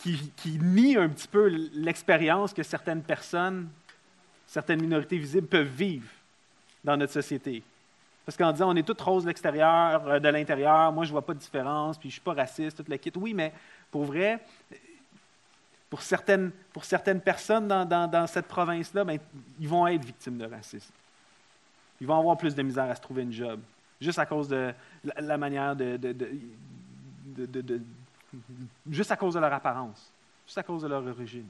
[0.03, 3.69] qui, nie un petit peu l'expérience que certaines personnes,
[4.45, 6.09] certaines minorités visibles peuvent vivre
[6.83, 7.63] dans notre société.
[8.25, 11.13] Parce qu'en disant on est tout rose de l'extérieur, euh, de l'intérieur, moi je ne
[11.13, 13.11] vois pas de différence, puis je ne suis pas raciste, toute la kit.
[13.15, 13.53] Oui, mais
[13.91, 14.39] pour vrai,
[15.89, 19.19] pour certaines, pour certaines personnes dans, cette province-là, ben,
[19.59, 20.93] ils vont être victimes de racisme.
[22.01, 23.59] Ils vont avoir plus de misère à se trouver une job,
[24.01, 25.97] juste à cause de la, manière de,
[28.89, 30.12] juste à cause de leur apparence,
[30.46, 31.48] juste à cause de leur origine.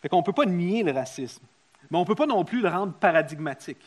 [0.00, 1.44] Fait qu'on ne peut pas nier le racisme,
[1.90, 3.84] mais on ne peut pas non plus le rendre paradigmatique.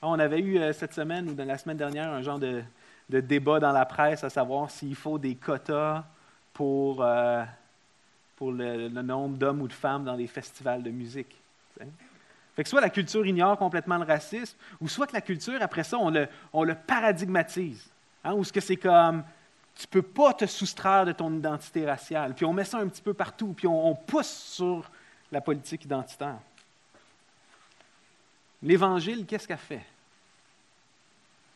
[0.00, 2.62] On avait eu euh, cette semaine ou la semaine dernière un genre de,
[3.08, 6.04] débat dans la presse à savoir s'il faut des quotas
[6.52, 7.44] pour, euh,
[8.36, 11.34] pour le, nombre d'hommes ou de femmes dans les festivals de musique.
[12.54, 15.84] Fait que soit la culture ignore complètement le racisme, ou soit que la culture, après
[15.84, 17.88] ça, on le, on le paradigmatise.
[18.24, 19.22] Hein, ou ce que c'est comme,
[19.78, 22.34] tu ne peux pas te soustraire de ton identité raciale.
[22.34, 24.90] Puis on met ça un petit peu partout, puis on, pousse sur
[25.30, 26.38] la politique identitaire.
[28.60, 29.84] L'Évangile, qu'est-ce qu'a fait?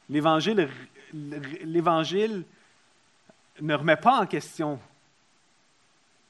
[0.08, 0.68] L'Évangile,
[1.12, 2.44] l'Évangile
[3.60, 4.78] ne remet pas en question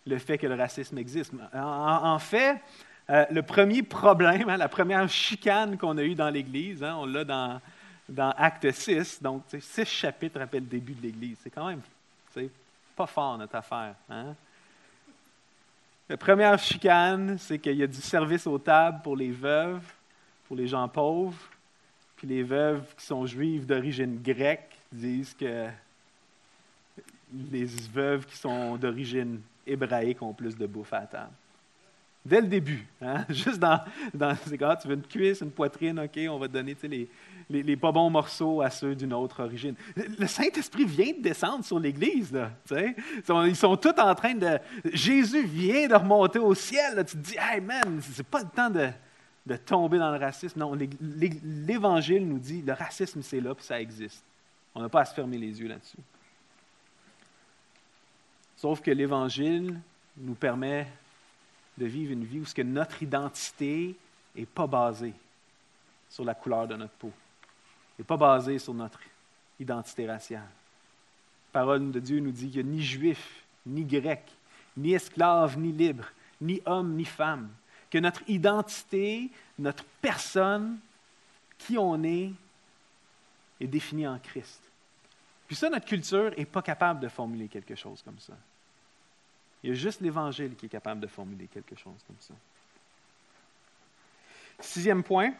[0.06, 1.34] le fait que le racisme existe.
[1.52, 2.58] En, fait,
[3.10, 7.04] euh, le premier problème, hein, la première chicane qu'on a eue dans l'Église, hein, on
[7.04, 7.60] l'a dans,
[8.08, 11.38] dans Acte 6, donc six chapitres après le début de l'Église.
[11.42, 11.80] C'est quand même
[12.96, 13.94] pas fort notre affaire.
[14.08, 14.34] Hein?
[16.08, 19.84] La première chicane, c'est qu'il y a du service aux tables pour les veuves,
[20.46, 21.38] pour les gens pauvres,
[22.16, 25.68] puis les veuves qui sont juives d'origine grecque disent que
[27.50, 31.32] les veuves qui sont d'origine hébraïque ont plus de bouffe à table.
[32.24, 32.86] Dès le début.
[33.00, 33.24] Hein?
[33.30, 33.80] Juste dans,
[34.46, 37.08] c'est quand tu veux une cuisse, une poitrine, OK, on va donner les,
[37.50, 39.74] les, pas bons morceaux à ceux d'une autre origine.
[39.96, 42.32] Le Saint-Esprit vient de descendre sur l'Église.
[42.32, 42.50] Là,
[43.46, 44.58] ils sont tous en train de...
[44.92, 47.04] Jésus vient de remonter au ciel.
[47.06, 48.88] Tu te dis, hey man, c'est pas le temps de,
[49.46, 50.58] de tomber dans le racisme.
[50.58, 50.76] Non,
[51.42, 54.22] l'Évangile nous dit, le racisme, c'est là, puis ça existe.
[54.74, 55.98] On n'a pas à se fermer les yeux là-dessus.
[58.56, 59.78] Sauf que l'Évangile
[60.16, 60.86] nous permet
[61.76, 63.96] de vivre une vie où ce que notre identité
[64.36, 65.14] n'est pas basée
[66.08, 67.10] sur la couleur de notre peau,
[67.98, 69.00] n'est pas basée sur notre
[69.58, 70.48] identité raciale.
[71.54, 74.22] La parole de Dieu nous dit qu'il n'y a ni juif, ni grec,
[74.76, 76.06] ni esclave, ni libre,
[76.40, 77.50] ni homme, ni femme,
[77.90, 80.78] que notre identité, notre personne,
[81.58, 82.32] qui on est,
[83.60, 84.60] est définie en Christ.
[85.46, 88.34] Puis ça, notre culture n'est pas capable de formuler quelque chose comme ça.
[89.62, 92.34] Il y a juste l'Évangile qui est capable de formuler quelque chose comme ça.
[94.58, 95.34] Sixième point,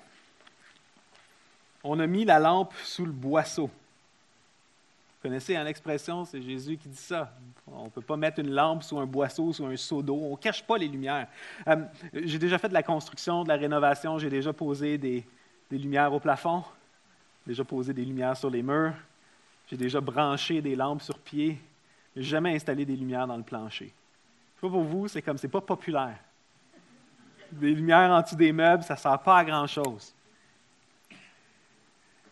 [1.84, 3.66] on a mis la lampe sous le boisseau.
[3.66, 7.32] Vous connaissez hein, l'expression, c'est Jésus qui dit ça.
[7.66, 10.18] On ne peut pas mettre une lampe sous un boisseau, sous un seau d'eau.
[10.20, 11.28] On ne cache pas les lumières.
[11.68, 11.76] Euh,
[12.12, 14.18] j'ai déjà fait de la construction, de la rénovation.
[14.18, 15.24] J'ai déjà posé des,
[15.70, 16.64] lumières au plafond,
[17.46, 18.94] déjà posé des lumières sur les murs.
[19.68, 21.58] J'ai déjà branché des lampes sur pied.
[22.16, 23.94] n'ai jamais installé des lumières dans le plancher
[24.68, 26.18] pour vous, c'est comme, c'est pas populaire.
[27.50, 30.14] Des lumières en dessous des meubles, ça ne sert pas à grand-chose.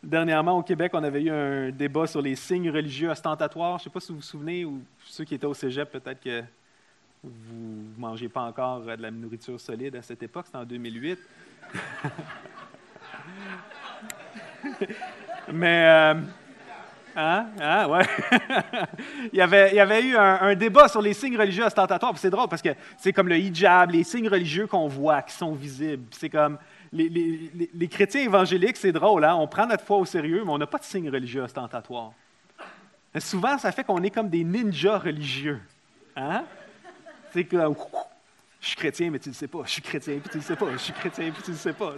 [0.03, 3.77] Dernièrement, au Québec, on avait eu un débat sur les signes religieux ostentatoires.
[3.79, 6.23] Je ne sais pas si vous vous souvenez, ou ceux qui étaient au cégep, peut-être
[6.23, 6.43] que
[7.23, 11.19] vous ne mangez pas encore de la nourriture solide à cette époque, c'était en 2008.
[15.53, 16.15] Mais euh,
[17.17, 17.47] Hein?
[17.61, 17.89] Hein?
[17.89, 18.03] Ouais.
[19.33, 22.17] il, y avait, il y avait eu un, débat sur les signes religieux ostentatoires.
[22.17, 25.53] C'est drôle parce que c'est comme le hijab, les signes religieux qu'on voit, qui sont
[25.53, 26.05] visibles.
[26.11, 26.59] C'est comme
[26.93, 29.25] les, les, chrétiens évangéliques, c'est drôle.
[29.25, 29.37] Hein?
[29.37, 32.13] On prend notre foi au sérieux, mais on n'a pas de signes religieux ostentatoires.
[33.19, 35.61] souvent, ça fait qu'on est comme des ninjas religieux.
[36.17, 36.45] Hein?
[37.33, 37.77] C'est comme,
[38.61, 39.61] je suis chrétien, mais tu ne le sais pas.
[39.65, 40.73] Je suis chrétien, puis tu ne le sais pas.
[40.73, 41.95] Je suis chrétien, puis tu ne le sais pas.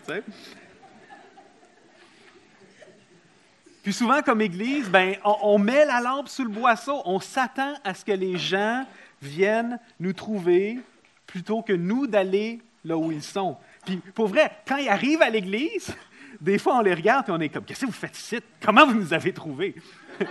[3.83, 7.03] Puis souvent, comme Église, ben, on, met la lampe sous le boisseau.
[7.05, 8.87] On s'attend à ce que les gens
[9.21, 10.79] viennent nous trouver
[11.27, 13.57] plutôt que nous d'aller là où ils sont.
[13.85, 15.95] Puis pour vrai, quand ils arrivent à l'Église,
[16.41, 18.39] des fois on les regarde et on est comme Qu'est-ce que vous faites ici?
[18.61, 19.75] Comment vous nous avez trouvés?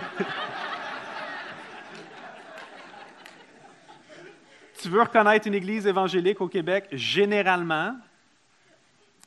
[4.80, 6.88] Tu veux reconnaître une Église évangélique au Québec?
[6.90, 7.94] Généralement,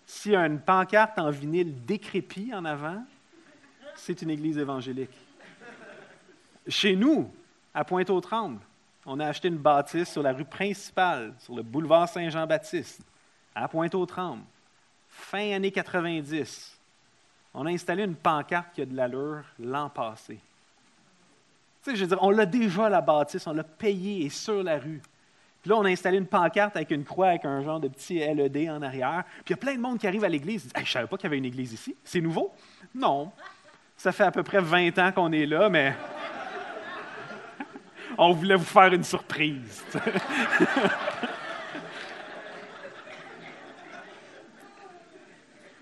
[0.06, 3.02] s'il y a une pancarte en vinyle décrépit en avant,
[3.96, 5.18] c'est une église évangélique.
[6.68, 7.32] Chez nous,
[7.74, 8.60] à Pointe-aux-Trembles,
[9.06, 13.02] on a acheté une bâtisse sur la rue principale, sur le boulevard Saint-Jean-Baptiste,
[13.56, 14.44] à Pointe-aux-Trembles,
[15.10, 16.78] fin années 90.
[17.54, 20.40] On a installé une pancarte qui a de l'allure l'an passé.
[21.84, 24.62] Tu sais, je veux dire, on l'a déjà, la bâtisse, on l'a payée et sur
[24.62, 25.02] la rue.
[25.62, 28.20] Puis là, on a installé une pancarte avec une croix, avec un genre de petit
[28.20, 29.24] LED en arrière.
[29.38, 30.70] Puis il y a plein de monde qui arrive à l'église.
[30.76, 31.96] je ne savais pas qu'il y avait une église ici.
[32.04, 32.54] C'est nouveau?
[32.94, 33.32] Non.
[33.98, 35.96] Ça fait à peu près 20 ans qu'on est là, mais
[38.18, 39.84] on voulait vous faire une surprise.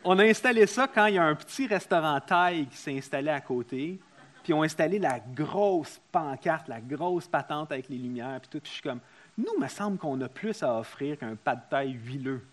[0.04, 3.30] on a installé ça quand il y a un petit restaurant taille qui s'est installé
[3.30, 4.00] à côté.
[4.44, 8.60] Puis on a installé la grosse pancarte, la grosse patente avec les lumières, puis tout.
[8.60, 9.00] Puis je suis comme,
[9.38, 12.46] nous, il me semble qu'on a plus à offrir qu'un pas de taille huileux.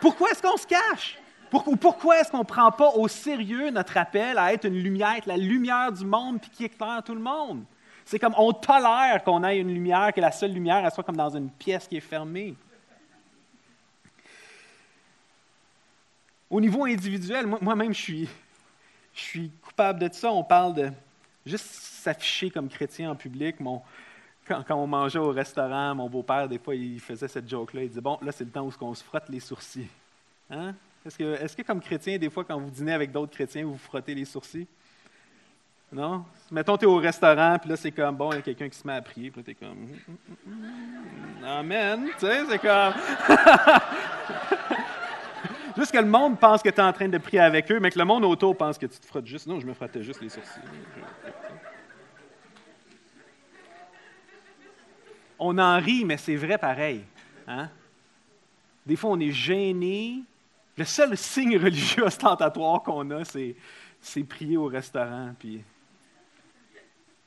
[0.00, 1.18] Pourquoi est-ce qu'on se cache?
[1.50, 5.26] Pourquoi est-ce qu'on ne prend pas au sérieux notre appel à être une lumière, être
[5.26, 7.64] la lumière du monde puis qui éclaire tout le monde?
[8.04, 11.16] C'est comme on tolère qu'on ait une lumière, que la seule lumière elle soit comme
[11.16, 12.54] dans une pièce qui est fermée.
[16.56, 18.24] Au niveau individuel, moi-même, je
[19.12, 20.32] suis, coupable de ça.
[20.32, 20.90] On parle de
[21.44, 23.60] juste s'afficher comme chrétien en public.
[23.60, 23.82] Mon,
[24.48, 27.82] quand, on mangeait au restaurant, mon beau-père, des fois, il faisait cette joke-là.
[27.82, 29.90] Il disait Bon, là, c'est le temps où on se frotte les sourcils.
[30.48, 30.74] Hein?
[31.04, 33.72] Est-ce que, est que, comme chrétien, des fois, quand vous dînez avec d'autres chrétiens, vous
[33.72, 34.66] vous frottez les sourcils?
[35.92, 36.24] Non?
[36.50, 38.78] Mettons, tu es au restaurant, puis là, c'est comme, bon, il y a quelqu'un qui
[38.78, 42.08] se met à prier, puis là, tu es comme, hum, hum, hum, Amen.
[42.18, 42.94] Tu sais, c'est comme.
[45.76, 47.90] Juste que le monde pense que tu es en train de prier avec eux, mais
[47.90, 49.46] que le monde autour pense que tu te frottes juste.
[49.46, 50.60] Non, je me frottais juste les sourcils.
[55.38, 57.04] On en rit, mais c'est vrai pareil.
[57.46, 57.68] Hein?
[58.84, 60.22] Des fois, on est gêné
[60.76, 65.62] le seul signe religieux ostentatoire qu'on a, c'est prier au restaurant, puis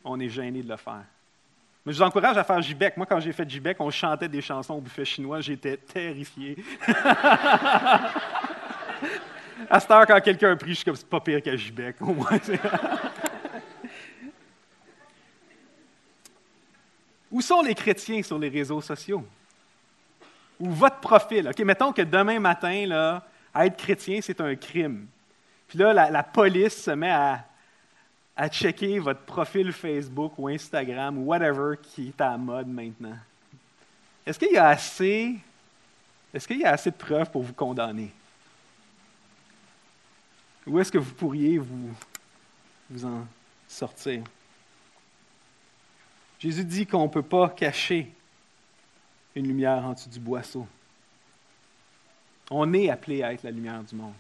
[0.03, 1.05] on est gêné de le faire.
[1.89, 2.95] Mais je vous encourage à faire Jibec.
[2.97, 5.41] Moi, quand j'ai fait Jibec, on chantait des chansons au buffet chinois.
[5.41, 6.55] J'étais terrifié.
[9.67, 12.13] à cette heure, quand quelqu'un prie, je suis comme, c'est pas pire qu'à Jibec, au
[12.13, 12.29] moins.
[17.31, 19.25] Où sont les chrétiens sur les réseaux sociaux?
[20.59, 21.49] Ou votre profil?
[21.49, 23.25] OK, mettons que demain matin, là,
[23.55, 25.07] être chrétien, c'est un crime.
[25.67, 27.45] Puis là, la, police se met à,
[28.39, 33.17] à, checker votre profil Facebook ou Instagram ou whatever qui est à la mode maintenant.
[34.25, 35.35] Est-ce qu'il y a assez,
[36.33, 38.11] est-ce qu'il y a assez de preuves pour vous condamner?
[40.65, 41.93] Où est-ce que vous pourriez vous,
[42.89, 43.27] vous en
[43.67, 44.23] sortir?
[46.39, 48.09] Jésus dit qu'on ne peut pas cacher
[49.35, 50.65] une lumière en dessous du boisseau.
[52.49, 54.13] On est appelé à être la lumière du monde.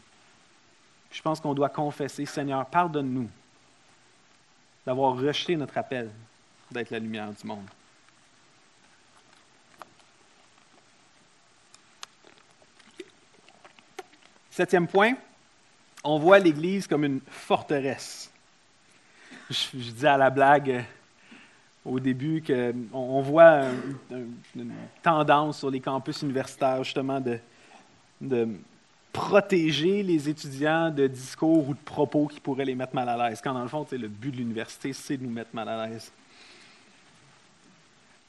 [1.11, 3.29] Je pense qu'on doit confesser, Seigneur, pardonne-nous
[4.85, 6.09] d'avoir rejeté notre appel
[6.71, 7.65] d'être la lumière du monde.
[14.49, 15.13] Septième point,
[16.03, 18.31] on voit l'Église comme une forteresse.
[19.49, 20.83] Je, dis à la blague
[21.85, 23.63] au début qu'on voit
[24.11, 28.59] une tendance sur les campus universitaires justement de
[29.11, 33.41] protéger les étudiants de discours ou de propos qui pourraient les mettre mal à l'aise.
[33.43, 36.11] Quand dans le fond, le but de l'université, c'est de nous mettre mal à l'aise.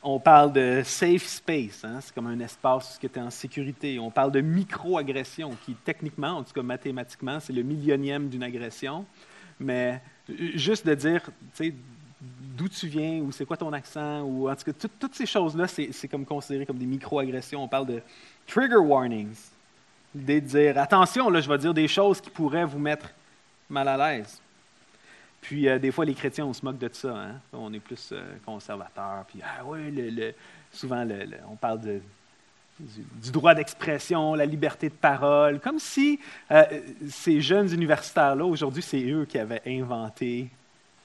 [0.03, 3.99] On parle de safe space, hein, c'est comme un espace qui était en sécurité.
[3.99, 9.05] On parle de micro-agression, qui techniquement, en tout cas mathématiquement, c'est le millionième d'une agression.
[9.59, 10.01] Mais
[10.55, 11.21] juste de dire,
[12.57, 15.67] d'où tu viens, ou c'est quoi ton accent, ou en tout cas, toutes ces choses-là,
[15.69, 17.63] c'est comme considéré comme des micro-agressions.
[17.63, 18.03] On parle de
[18.47, 19.37] trigger warnings,
[20.15, 23.11] L'idée de dire, attention, là, je vais dire des choses qui pourraient vous mettre
[23.69, 24.41] mal à l'aise.
[25.41, 27.17] Puis, euh, des fois, les chrétiens, on se moque de ça.
[27.17, 27.41] Hein.
[27.53, 29.25] On est plus euh, conservateurs.
[29.29, 30.35] Puis, ah oui, le,
[30.73, 31.07] souvent,
[31.51, 36.19] on parle du, droit d'expression, la liberté de parole, comme si
[36.51, 36.65] euh,
[37.09, 40.49] ces jeunes universitaires-là, aujourd'hui, c'est eux qui avaient inventé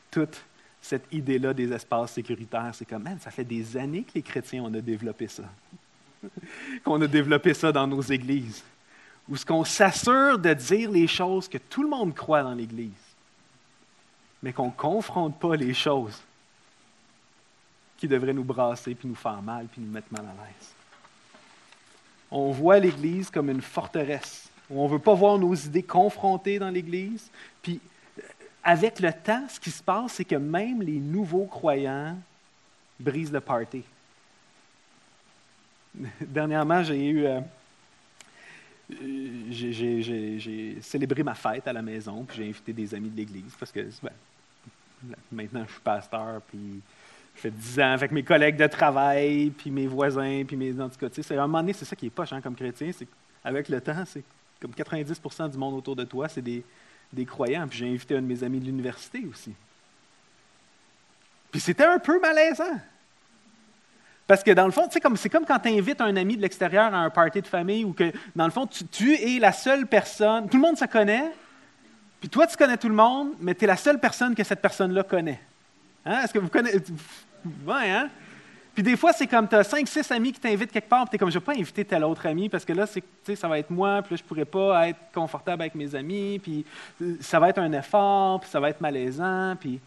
[0.10, 0.42] toute
[0.82, 2.72] cette idée-là des espaces sécuritaires.
[2.74, 5.44] C'est comme, man, ça fait des années que les chrétiens, on a développé ça.
[6.84, 8.64] Qu'on a développé ça dans nos églises
[9.28, 12.92] où ce qu'on s'assure de dire les choses que tout le monde croit dans l'Église,
[14.44, 16.22] mais qu'on ne confronte pas les choses
[17.98, 20.74] qui devraient nous brasser, puis nous faire mal, puis nous mettre mal à l'aise.
[22.30, 26.60] On voit l'Église comme une forteresse, où on ne veut pas voir nos idées confrontées
[26.60, 27.30] dans l'Église.
[27.62, 27.80] Puis,
[28.64, 32.18] avec le temps, ce qui se passe, c'est que même les nouveaux croyants
[33.00, 33.84] brisent le party.
[36.22, 37.26] Dernièrement, j'ai eu...
[37.26, 37.40] Euh,
[38.90, 43.72] j'ai célébré ma fête à la maison, puis j'ai invité des amis de l'Église, parce
[43.72, 44.12] que ben,
[45.32, 46.82] maintenant je suis pasteur, puis
[47.36, 50.72] je fais 10 ans avec mes collègues de travail, puis mes voisins, puis mes...
[50.74, 53.08] Tout cas, à un moment donné, c'est ça qui est poche hein, comme chrétien, c'est
[53.44, 54.24] avec le temps, c'est
[54.60, 56.64] comme 90% du monde autour de toi, c'est des,
[57.12, 57.68] des croyants.
[57.68, 59.54] Puis j'ai invité un de mes amis de l'université aussi.
[61.52, 62.80] Puis c'était un peu malaisant.
[64.28, 66.98] Parce que dans le fond, c'est comme, quand tu invites un ami de l'extérieur à
[66.98, 70.58] un party de famille ou que, dans le fond, tu, es la seule personne, tout
[70.58, 71.32] le monde se connaît,
[72.20, 74.62] puis toi, tu connais tout le monde, mais tu es la seule personne que cette
[74.62, 75.40] personne-là connaît.
[76.06, 76.22] Hein?
[76.24, 76.82] Est-ce que vous connaissez.
[77.66, 78.10] Ouais, hein?
[78.74, 81.12] Puis des fois, c'est comme tu as cinq, six amis qui t'invitent quelque part, puis
[81.12, 83.48] tu es comme je ne vais pas inviter tel autre ami parce que là, ça
[83.48, 86.66] va être moi, puis là, je ne pourrais pas être confortable avec mes amis, puis
[87.02, 89.80] euh, ça va être un effort, puis ça va être malaisant, puis.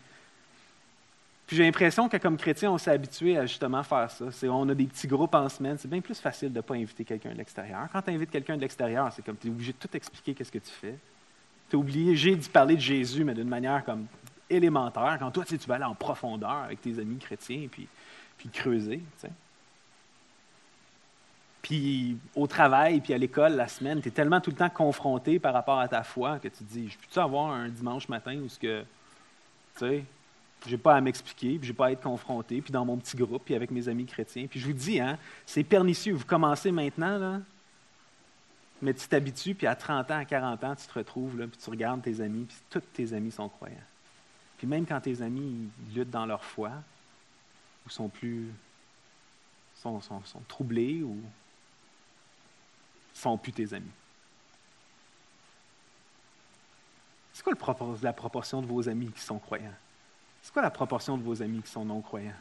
[1.49, 4.27] Puis j'ai l'impression que comme chrétien, on s'est habitué à justement faire ça.
[4.51, 5.79] on a des petits groupes en semaine.
[5.79, 7.89] C'est bien plus facile de ne pas inviter quelqu'un de l'extérieur.
[7.91, 10.53] Quand tu invites quelqu'un de l'extérieur, c'est comme tu es obligé de tout expliquer qu'est-ce
[10.53, 10.95] que tu fais.
[11.71, 14.05] Tu es obligé d'y parler de Jésus, mais d'une manière comme
[14.51, 15.17] élémentaire.
[15.19, 17.89] Quand toi, tu, vas aller en profondeur avec tes amis chrétiens, puis,
[18.37, 19.01] puis creuser.
[21.63, 25.39] Puis au travail, puis à l'école, la semaine, tu es tellement tout le temps confronté
[25.39, 28.37] par rapport à ta foi que tu te dis, je peux-tu avoir un dimanche matin
[28.37, 28.83] où ce que,
[29.79, 30.05] tu sais,
[30.67, 32.97] je n'ai pas à m'expliquer, puis je n'ai pas à être confronté, puis dans mon
[32.97, 34.47] petit groupe, puis avec mes amis chrétiens.
[34.47, 36.15] Puis je vous dis, hein, c'est pernicieux.
[36.15, 37.41] Vous commencez maintenant, là,
[38.81, 41.59] mais tu t'habitues, puis à 30 ans, à 40 ans, tu te retrouves, là, puis
[41.59, 43.77] tu regardes tes amis, puis tous tes amis sont croyants.
[44.57, 46.71] Puis même quand tes amis luttent dans leur foi,
[47.87, 48.49] ou sont plus.
[49.77, 50.01] sont
[50.49, 51.17] troublés, ou
[53.15, 53.91] sont plus tes amis.
[57.33, 57.55] C'est quoi
[58.03, 59.75] la proportion de vos amis qui sont croyants?
[60.43, 62.33] C'est quoi la proportion de vos amis qui sont non-croyants?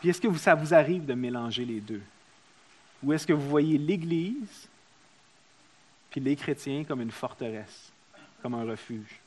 [0.00, 2.02] Puis est-ce que ça vous arrive de mélanger les deux?
[3.02, 4.68] Ou est-ce que vous voyez l'Église
[6.10, 7.90] puis les chrétiens comme une forteresse,
[8.42, 9.20] comme un refuge?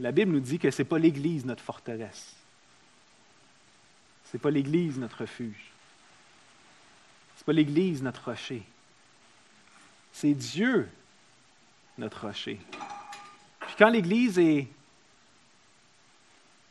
[0.00, 2.34] La Bible nous dit que ce n'est pas l'Église notre forteresse.
[4.30, 5.72] Ce n'est pas l'Église notre refuge.
[7.36, 8.62] Ce n'est pas l'Église notre rocher.
[10.12, 10.88] C'est Dieu
[11.96, 12.60] notre rocher.
[13.60, 14.68] Puis quand l'Église est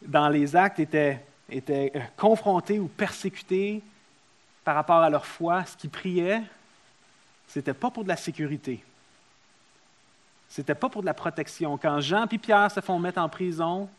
[0.01, 1.21] dans les actes était
[1.51, 3.81] euh, confrontée ou persécutée
[4.63, 6.43] par rapport à leur foi, ce qu'ils priaient,
[7.47, 8.83] ce n'était pas pour de la sécurité.
[10.49, 11.77] Ce n'était pas pour de la protection.
[11.77, 13.89] Quand Jean et Pierre se font mettre en prison,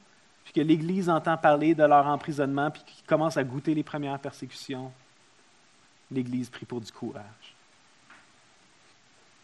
[0.45, 4.19] puis que l'Église entend parler de leur emprisonnement, puis qu'ils commencent à goûter les premières
[4.19, 4.93] persécutions,
[6.11, 7.55] l'Église prie pour du courage.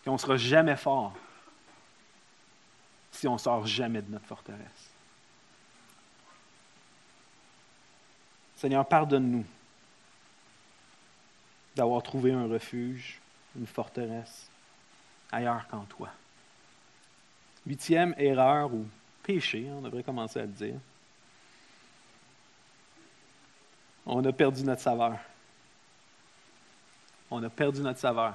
[0.07, 1.15] Et on ne sera jamais fort
[3.13, 4.94] si on ne sort jamais de notre forteresse.
[8.65, 9.45] Seigneur, pardonne-nous
[11.77, 13.21] d'avoir trouvé un refuge,
[13.55, 14.49] une forteresse
[15.31, 16.09] ailleurs qu'en toi.
[17.67, 18.87] Huitième erreur ou
[19.23, 20.77] péché, on devrait commencer à le dire.
[24.07, 25.19] On a perdu notre saveur.
[27.31, 28.35] On a perdu notre saveur.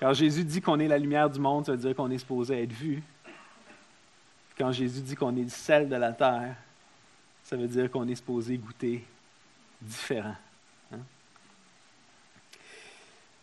[0.00, 2.62] Quand Jésus dit qu'on est la lumière du monde, ça veut dire qu'on est supposé
[2.62, 3.02] être vu.
[4.58, 6.56] Quand Jésus dit qu'on est le sel de la terre,
[7.42, 9.02] ça veut dire qu'on est supposé goûter
[9.80, 10.36] différent.
[10.92, 10.98] Hein?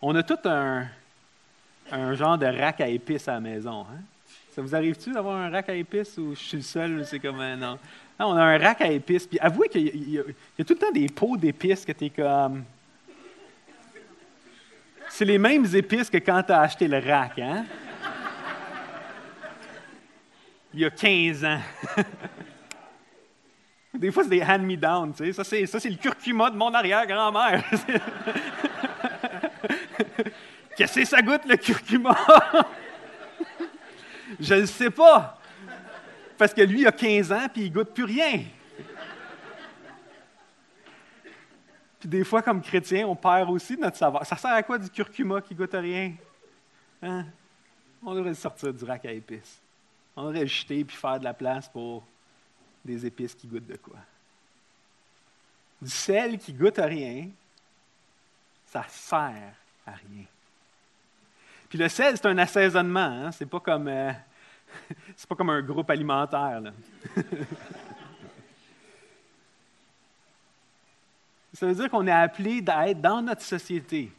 [0.01, 0.87] On a tout un,
[1.91, 3.81] un, genre de rack à épices à la maison.
[3.81, 4.01] Hein?
[4.51, 7.05] Ça vous arrive-tu d'avoir un rack à épices ou je suis le seul?
[7.05, 7.79] C'est comme non.
[8.19, 9.25] On a un rack à épices.
[9.25, 12.09] Puis avouez qu'il y, y, a tout le temps des pots d'épices que tu es
[12.09, 12.63] comme.
[15.09, 17.65] C'est les mêmes épices que quand tu as acheté le rack, hein?
[20.73, 21.59] Il y a 15 ans.
[23.99, 25.33] Des fois, c'est des hand-me-down, tu sais.
[25.33, 27.63] Ça, c'est, ça, c'est le curcuma de mon arrière-grand-mère.
[30.75, 32.17] Qu'est-ce que ça goûte, le curcuma?
[34.39, 35.37] Je ne sais pas.
[36.37, 38.41] Parce que lui, il a 15 ans, puis il goûte plus rien.
[41.99, 44.25] Puis des fois, comme chrétien, on perd aussi notre savoir.
[44.25, 46.13] Ça sert à quoi du curcuma qui goûte rien?
[47.01, 47.25] Hein?
[48.03, 49.61] On devrait sortir du rack à épices.
[50.15, 52.03] On devrait le jeter puis faire de la place pour
[52.83, 53.97] des épices qui goûtent de quoi?
[55.81, 57.29] Du sel qui goûte à rien,
[58.67, 59.53] ça sert
[59.85, 60.25] à rien.
[61.69, 63.31] Puis le sel, c'est un assaisonnement, hein?
[63.31, 64.11] c'est pas comme euh,
[65.15, 66.61] c'est pas comme un groupe alimentaire.
[71.55, 74.11] Ça veut dire qu'on est appelé à être dans notre société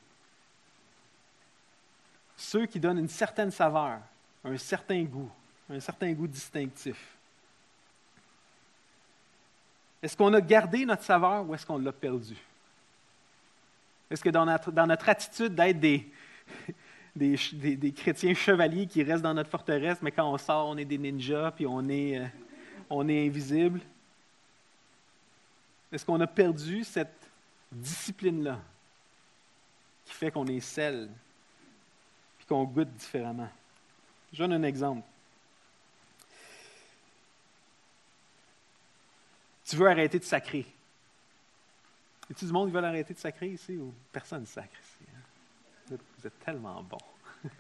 [2.37, 4.01] ceux qui donnent une certaine saveur,
[4.45, 5.31] un certain goût,
[5.71, 7.17] un certain goût distinctif.
[10.05, 12.37] Est-ce qu'on a gardé notre saveur ou est-ce qu'on l'a perdu?
[14.11, 15.81] Est-ce que dans notre, attitude d'être
[17.17, 20.99] des, chrétiens chevaliers qui restent dans notre forteresse, mais quand on sort, on est des
[20.99, 23.81] ninjas, puis on est, euh, est invisible?
[25.91, 27.27] Est-ce qu'on a perdu cette
[27.73, 28.61] discipline-là
[30.05, 31.09] qui fait qu'on est sel,
[32.37, 33.49] puis qu'on goûte différemment?
[34.35, 35.01] Je donne un exemple.
[39.65, 40.67] Tu veux arrêter de sacrer.
[42.29, 45.11] Y a-t-il du monde qui veut arrêter de sacrer ici ou personne ne sacre ici?
[45.15, 45.97] Hein?
[46.19, 46.99] Vous, êtes, tellement bon.
[47.45, 47.51] tu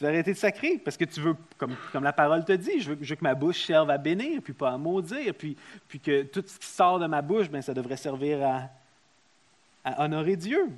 [0.00, 2.96] veux arrêter de sacrer parce que tu veux, comme, la parole te dit, je veux,
[2.96, 5.56] que ma bouche serve à bénir, puis pas à maudire, puis,
[6.02, 8.44] que tout ce qui sort de ma bouche, bien, ça devrait servir
[9.84, 10.70] à, honorer Dieu.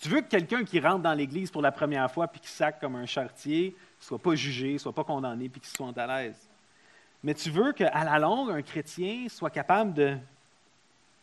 [0.00, 2.80] Tu veux que quelqu'un qui rentre dans l'Église pour la première fois puis qui sacre
[2.80, 6.06] comme un chartier ne soit pas jugé, ne soit pas condamné puis qu'il soit à
[6.06, 6.49] l'aise.
[7.22, 10.16] Mais tu veux qu'à la longue, un chrétien soit capable de,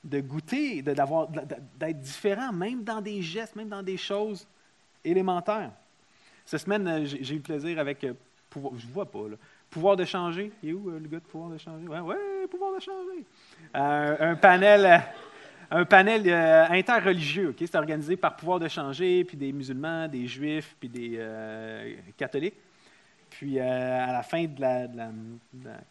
[0.04, 4.48] de goûter, d'être différent, même dans des gestes, même dans des choses
[5.04, 5.72] élémentaires.
[6.46, 8.14] Cette semaine, euh, j'ai eu le plaisir avec euh,
[8.50, 9.36] pouvoir, je vois pas, là,
[9.70, 10.52] pouvoir de changer.
[10.64, 11.86] Il est où euh, le gars de pouvoir de changer?
[11.88, 13.26] Oui, ouais, pouvoir de changer.
[13.74, 15.04] un panel,
[15.70, 16.32] un panel
[16.72, 17.58] interreligieux, ok?
[17.60, 21.20] c'est organisé par pouvoir de changer, puis des musulmans, des juifs, puis des
[22.16, 22.56] catholiques.
[23.38, 25.12] Puis euh, à la fin de la,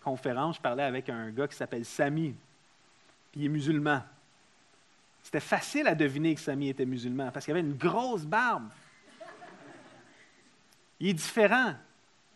[0.02, 2.34] conférence, je parlais avec un gars qui s'appelle Samy.
[3.30, 4.02] Puis il est musulman.
[5.22, 8.68] C'était facile à deviner que Samy était musulman parce qu'il avait une grosse barbe.
[10.98, 11.74] Il est différent.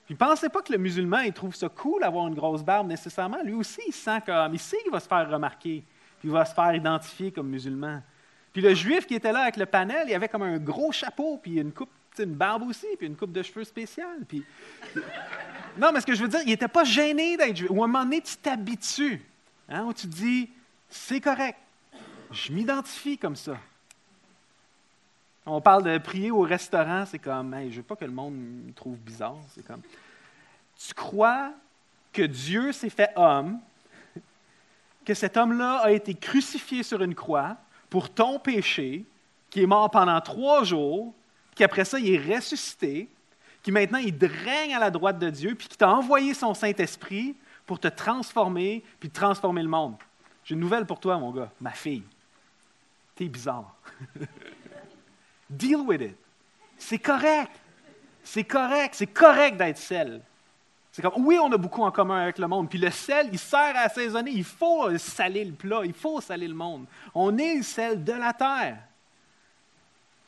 [0.07, 2.87] Puis ne pensez pas que le musulman, il trouve ça cool d'avoir une grosse barbe
[2.87, 3.43] nécessairement.
[3.43, 5.83] Lui aussi, il sent comme, il sait qu'il va se faire remarquer,
[6.21, 8.01] puis il va se faire identifier comme musulman.
[8.53, 11.37] Puis le juif qui était là avec le panel, il avait comme un gros chapeau,
[11.43, 11.91] puis une coupe
[12.25, 14.25] une barbe aussi, puis une coupe de cheveux spéciale.
[14.27, 14.45] Puis...
[15.79, 17.71] non, mais ce que je veux dire, il n'était pas gêné d'être juif.
[17.71, 19.23] Ou à un moment donné, tu t'habitues.
[19.69, 20.51] Hein, où tu te dis,
[20.89, 21.59] c'est correct.
[22.31, 23.57] Je m'identifie comme ça.
[25.47, 28.35] On parle de prier au restaurant, c'est comme, je ne veux pas que le monde
[28.35, 29.37] me trouve bizarre.
[29.55, 29.81] C'est comme,
[30.79, 31.53] tu crois
[32.13, 33.59] que Dieu s'est fait homme,
[35.05, 37.57] que cet homme-là a été crucifié sur une croix
[37.89, 39.05] pour ton péché,
[39.49, 41.13] qui est mort pendant trois jours,
[41.61, 43.07] qu'après ça, il est ressuscité,
[43.63, 47.37] qui maintenant il règne à la droite de Dieu, puis qui t'a envoyé son Saint-Esprit
[47.67, 49.97] pour te transformer, puis transformer le monde.
[50.43, 52.03] J'ai une nouvelle pour toi, mon gars, ma fille.
[53.15, 53.75] T'es bizarre.
[55.51, 56.17] Deal with it.
[56.79, 57.53] C'est correct.
[58.25, 58.95] C'est correct.
[58.95, 60.23] C'est correct d'être sel.
[60.91, 62.71] C'est comme, oui, on a beaucoup en commun avec le monde.
[62.71, 64.31] Puis le sel, il sert à assaisonner.
[64.31, 65.83] Il faut saler le plat.
[65.85, 66.87] Il faut saler le monde.
[67.15, 68.79] On est le sel de la terre.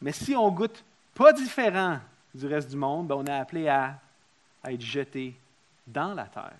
[0.02, 2.00] Mais si on goûte pas différent
[2.34, 3.98] du reste du monde, ben, on est appelé à,
[4.64, 5.34] être jeté
[5.86, 6.54] dans la terre.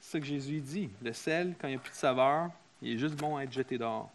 [0.00, 0.90] C'est ce que Jésus dit.
[1.02, 2.50] Le sel, quand il n'y a plus de saveur,
[2.82, 4.10] il est juste bon à être jeté dehors.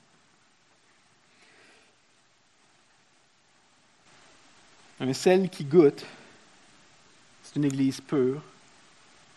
[4.99, 6.05] Un sel qui goûte,
[7.41, 8.41] c'est une église pure,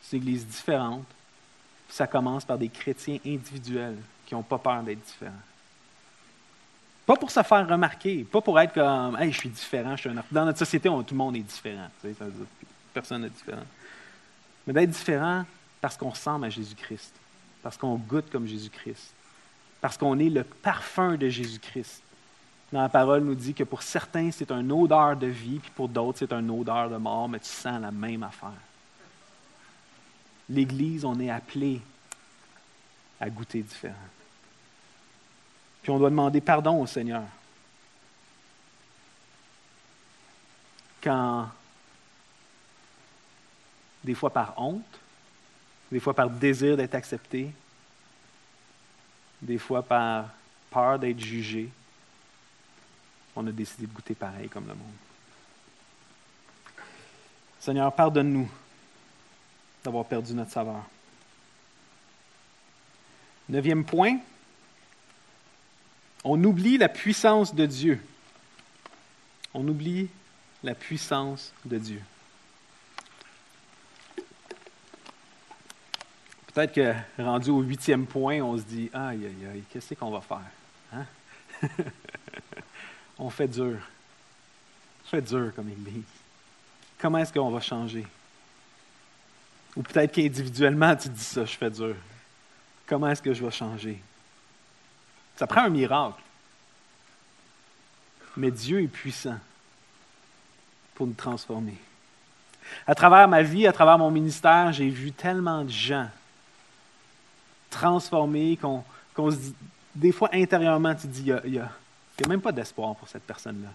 [0.02, 1.06] c'est une église différente.
[1.88, 5.32] Ça commence par des chrétiens individuels qui n'ont pas peur d'être différents.
[7.04, 10.10] Pas pour se faire remarquer, pas pour être comme Hey, je suis différent, je suis
[10.10, 11.88] un Dans notre société, tout le monde est différent.
[12.94, 13.64] personne n'est différent.
[14.66, 15.44] Mais d'être différent
[15.80, 17.12] parce qu'on ressemble à Jésus-Christ,
[17.62, 19.12] parce qu'on goûte comme Jésus-Christ,
[19.80, 22.02] parce qu'on est le parfum de Jésus-Christ.
[22.72, 25.88] Dans la parole, nous dit que pour certains, c'est une odeur de vie, puis pour
[25.88, 28.52] d'autres, c'est une odeur de mort, mais tu sens la même affaire.
[30.48, 31.82] L'Église, on est appelé
[33.20, 33.94] à goûter différent.
[35.82, 37.24] Puis on doit demander pardon au Seigneur.
[41.02, 41.48] Quand,
[44.04, 44.84] des fois par honte,
[45.90, 47.52] des fois par désir d'être accepté,
[49.40, 50.28] des fois par
[50.70, 51.68] peur d'être jugé,
[53.34, 54.94] on a décidé de goûter pareil comme le monde.
[57.58, 58.48] Seigneur, pardonne-nous
[59.82, 60.82] d'avoir perdu notre saveur.
[63.48, 64.18] Neuvième point,
[66.24, 68.00] on oublie la puissance de Dieu.
[69.54, 70.08] On oublie
[70.62, 72.02] la puissance de Dieu.
[76.52, 80.20] Peut-être que rendu au huitième point, on se dit Aïe, aïe, aïe, qu'est-ce qu'on va
[80.20, 80.40] faire
[80.92, 81.06] hein?
[83.18, 83.78] On fait dur.
[85.04, 86.02] On fait dur comme Église.
[86.98, 88.06] Comment est-ce qu'on va changer?
[89.76, 91.96] Ou peut-être qu'individuellement, tu dis ça je fais dur.
[92.86, 94.02] Comment est-ce que je vais changer?
[95.36, 96.20] Ça prend un miracle.
[98.36, 99.38] Mais Dieu est puissant
[100.94, 101.76] pour nous transformer.
[102.86, 106.08] À travers ma vie, à travers mon ministère, j'ai vu tellement de gens
[107.70, 109.54] transformés qu'on se dit,
[109.94, 111.68] des fois intérieurement, tu te dis, il n'y a,
[112.28, 113.70] même pas d'espoir pour cette personne-là.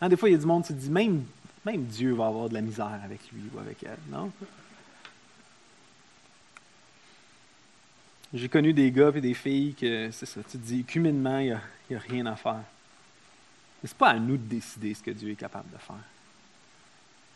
[0.00, 1.24] Hein, des fois, il y a du monde, tu te dis, même,
[1.64, 4.30] même Dieu va avoir de la misère avec lui ou avec elle, non?
[8.32, 11.58] J'ai connu des gars et des filles que, c'est ça, tu te dis, cumulement, il
[11.90, 12.62] n'y a, rien à faire.
[13.82, 15.96] Mais ce pas à nous de décider ce que Dieu est capable de faire.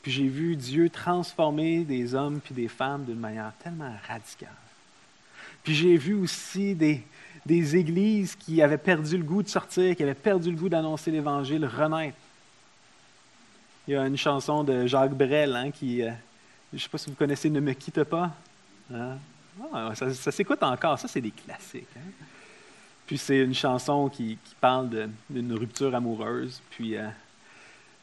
[0.03, 4.51] Puis j'ai vu Dieu transformer des hommes puis des femmes d'une manière tellement radicale.
[5.64, 7.03] Puis j'ai vu aussi des,
[7.45, 11.11] des églises qui avaient perdu le goût de sortir, qui avaient perdu le goût d'annoncer
[11.11, 12.18] l'Évangile, renaître.
[13.88, 16.11] Il y a une chanson de Jacques Brel hein, qui, euh,
[16.72, 18.30] je ne sais pas si vous connaissez Ne me quitte pas.
[18.92, 19.16] Hein?
[19.72, 20.98] Ah, ça, s'écoute encore.
[20.98, 21.86] Ça, c'est des classiques.
[21.96, 22.24] Hein.
[23.07, 26.62] Puis c'est une chanson qui, parle d'une rupture amoureuse.
[26.70, 27.07] Puis, euh,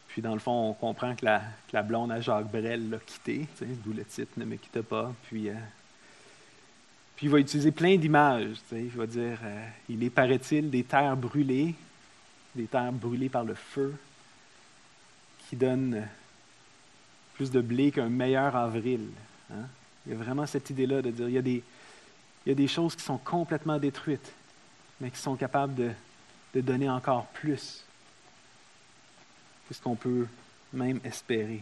[0.08, 1.42] puis dans le fond, on comprend que la,
[1.74, 5.12] la blonde à Jacques Brel l'a quitté, d'où le titre Ne me quitte pas.
[5.24, 5.56] Puis, euh,
[7.16, 8.58] puis il va utiliser plein d'images.
[8.72, 11.74] Il va dire euh, il est, paraît-il, des terres brûlées,
[12.56, 13.96] des terres brûlées par le feu,
[15.50, 16.08] qui donnent
[17.34, 19.08] plus de blé qu'un meilleur avril.
[19.52, 19.66] Hein.
[20.06, 21.64] Il y a vraiment cette idée-là de dire il y, a des,
[22.46, 24.32] il y a des choses qui sont complètement détruites,
[25.00, 25.92] mais qui sont capables de,
[26.56, 27.84] de donner encore plus
[29.68, 30.28] que ce qu'on peut
[30.74, 31.62] même espérer.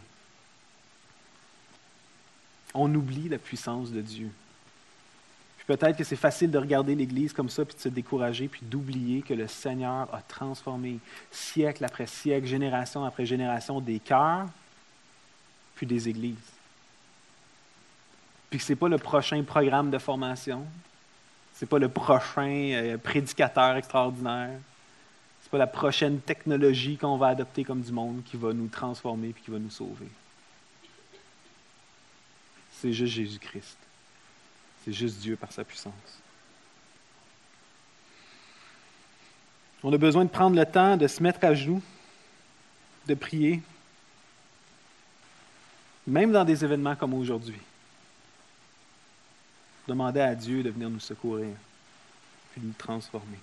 [2.74, 4.30] On oublie la puissance de Dieu.
[5.68, 9.22] peut-être que c'est facile de regarder l'Église comme ça, puis de se décourager, puis d'oublier
[9.22, 11.00] que le Seigneur a transformé
[11.32, 14.48] siècle après siècle, génération après génération des cœurs,
[15.76, 16.59] puis des églises
[18.50, 20.66] puis ce n'est pas le prochain programme de formation,
[21.54, 24.60] ce n'est pas le prochain euh, prédicateur extraordinaire,
[25.42, 28.68] ce n'est pas la prochaine technologie qu'on va adopter comme du monde qui va nous
[28.68, 30.08] transformer et qui va nous sauver.
[32.72, 33.78] C'est juste Jésus-Christ.
[34.84, 35.94] C'est juste Dieu par sa puissance.
[39.84, 41.82] On a besoin de prendre le temps de se mettre à genoux,
[43.08, 43.62] de prier,
[46.08, 47.60] même dans des événements comme aujourd'hui
[49.90, 51.56] demander à Dieu de venir nous secourir.
[52.52, 53.40] puis nous transformer.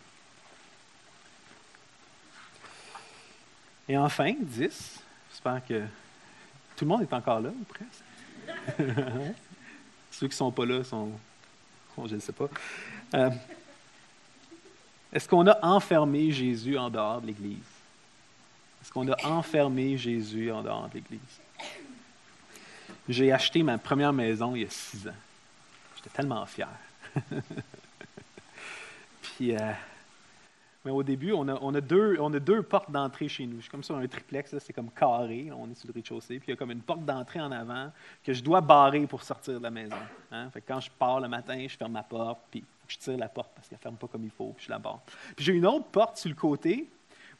[3.88, 5.80] Et enfin, 10, j'espère que
[6.76, 8.78] tout le monde est encore là, ou presque.
[10.10, 11.10] Ceux qui ne sont pas là sont,
[12.04, 12.48] je ne sais pas.
[13.14, 13.30] Euh,
[15.12, 17.58] est-ce qu'on a enfermé Jésus en dehors de l'Église?
[18.82, 21.20] Est-ce qu'on a enfermé Jésus en dehors de l'Église?
[23.08, 25.25] J'ai acheté ma première maison il y a six ans.
[26.12, 26.68] Tellement fier.
[29.22, 29.72] Puis, euh,
[30.86, 33.56] mais au début, on a, deux, on a deux portes d'entrée chez nous.
[33.56, 35.50] Je suis comme ça, un triplex, c'est comme carré.
[35.50, 36.38] on est sur le rez-de-chaussée.
[36.38, 37.90] Puis il y a comme une porte d'entrée en avant
[38.22, 39.96] que je dois barrer pour sortir de la maison.
[40.30, 40.48] Hein.
[40.50, 43.50] Fait quand je pars le matin, je ferme ma porte, puis je tire la porte
[43.52, 45.00] parce qu'elle ne ferme pas comme il faut, puis je la barre.
[45.34, 46.88] Puis j'ai une autre porte sur le côté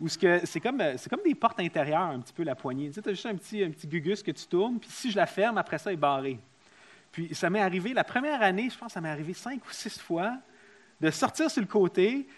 [0.01, 2.89] où c'est comme, comme des portes intérieures, un petit peu la poignée.
[2.89, 5.17] Tu sais, as juste un petit, un petit gugus que tu tournes, puis si je
[5.17, 6.39] la ferme, après ça, elle est barrée.
[7.17, 9.73] Puis ça m'est arrivé, la première année, je pense que ça m'est arrivé cinq ou
[9.73, 10.37] six fois,
[11.01, 12.29] de sortir sur le côté,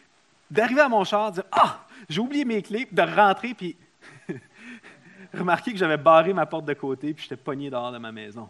[0.48, 3.76] d'arriver à mon char, de dire Ah, j'ai oublié mes clés, de rentrer, puis
[5.34, 8.48] remarquer que j'avais barré ma porte de côté, puis j'étais pogné dehors de ma maison.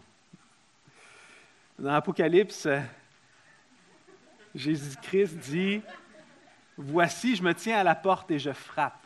[1.79, 2.67] Dans l'Apocalypse,
[4.53, 5.81] Jésus-Christ dit
[6.77, 9.01] Voici, je me tiens à la porte et je frappe.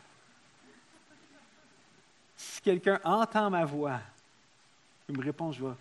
[2.36, 3.98] Si quelqu'un entend ma voix,
[5.08, 5.72] il me répond Je vais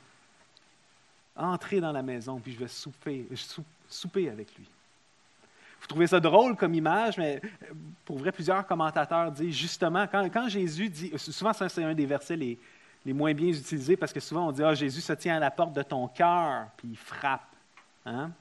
[1.35, 3.27] entrer dans la maison, puis je vais souper,
[3.87, 4.67] souper avec lui.
[5.81, 7.41] Vous trouvez ça drôle comme image, mais
[8.05, 12.57] pour vrai, plusieurs commentateurs disent justement, quand, Jésus dit, souvent c'est un des versets les,
[13.05, 15.73] moins bien utilisés parce que souvent on dit, ah, Jésus se tient à la porte
[15.73, 17.53] de ton cœur, puis il frappe.
[18.05, 18.31] Hein?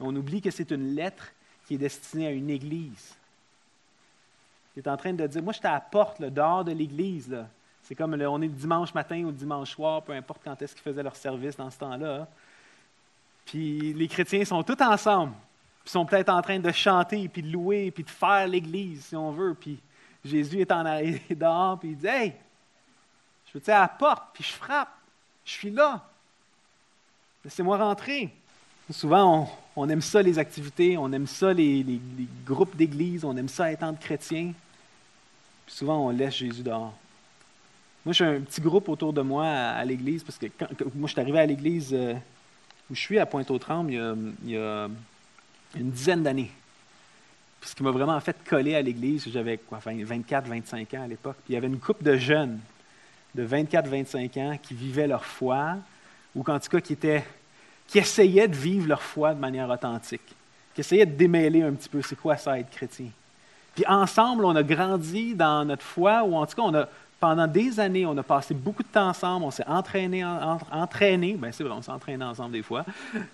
[0.00, 1.32] On oublie que c'est une lettre
[1.66, 3.14] qui est destinée à une église.
[4.74, 6.72] Il est en train de dire, moi je suis à la porte, le dehors de
[6.72, 7.36] l'église.
[7.88, 10.82] C'est comme on est le dimanche matin ou dimanche soir, peu importe quand est-ce qu'ils
[10.82, 12.28] faisaient leur service dans ce temps-là.
[13.46, 15.32] Puis les chrétiens sont tous ensemble.
[15.82, 19.16] Puis sont peut-être en train de chanter, puis de louer, puis de faire l'Église, si
[19.16, 19.56] on veut.
[19.58, 19.78] Puis
[20.22, 22.34] Jésus est en arrière dehors, puis il dit Hey,
[23.46, 24.94] je veux à la porte, puis je frappe.
[25.46, 26.06] Je suis là.
[27.42, 28.28] Laissez-moi rentrer.
[28.90, 32.00] Souvent, on, aime ça, les activités, on aime ça, les,
[32.44, 34.52] groupes d'église, on aime ça, être entre chrétiens.
[35.64, 36.92] Puis souvent, on laisse Jésus dehors.
[38.04, 40.46] Moi, j'ai un petit groupe autour de moi à, l'église, parce que
[40.94, 42.14] moi, je suis arrivé à l'église euh,
[42.90, 43.92] où je suis, à Pointe-aux-Trembles,
[44.44, 44.88] il y a
[45.76, 46.50] une dizaine d'années.
[47.62, 51.36] ce qui m'a vraiment fait coller à l'Église, j'avais 24, 25 ans à l'époque.
[51.44, 52.58] Puis il y avait une couple de jeunes
[53.34, 55.76] de 24, 25 ans qui vivaient leur foi,
[56.34, 57.24] ou en tout cas qui, étaient,
[57.86, 60.34] qui essayaient de vivre leur foi de manière authentique,
[60.74, 63.08] qui essayaient de démêler un petit peu c'est quoi ça être chrétien.
[63.74, 66.88] Puis ensemble, on a grandi dans notre foi, ou en tout cas, on a
[67.20, 71.50] pendant des années, on a passé beaucoup de temps ensemble, on s'est entraîné, entraîné, ben
[71.50, 72.84] c'est vrai, on s'est entraîné ensemble des fois.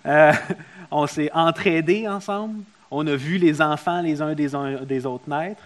[0.05, 0.33] Euh,
[0.91, 2.63] on s'est entraidé ensemble.
[2.89, 4.49] On a vu les enfants les uns des,
[4.85, 5.61] des autres naître.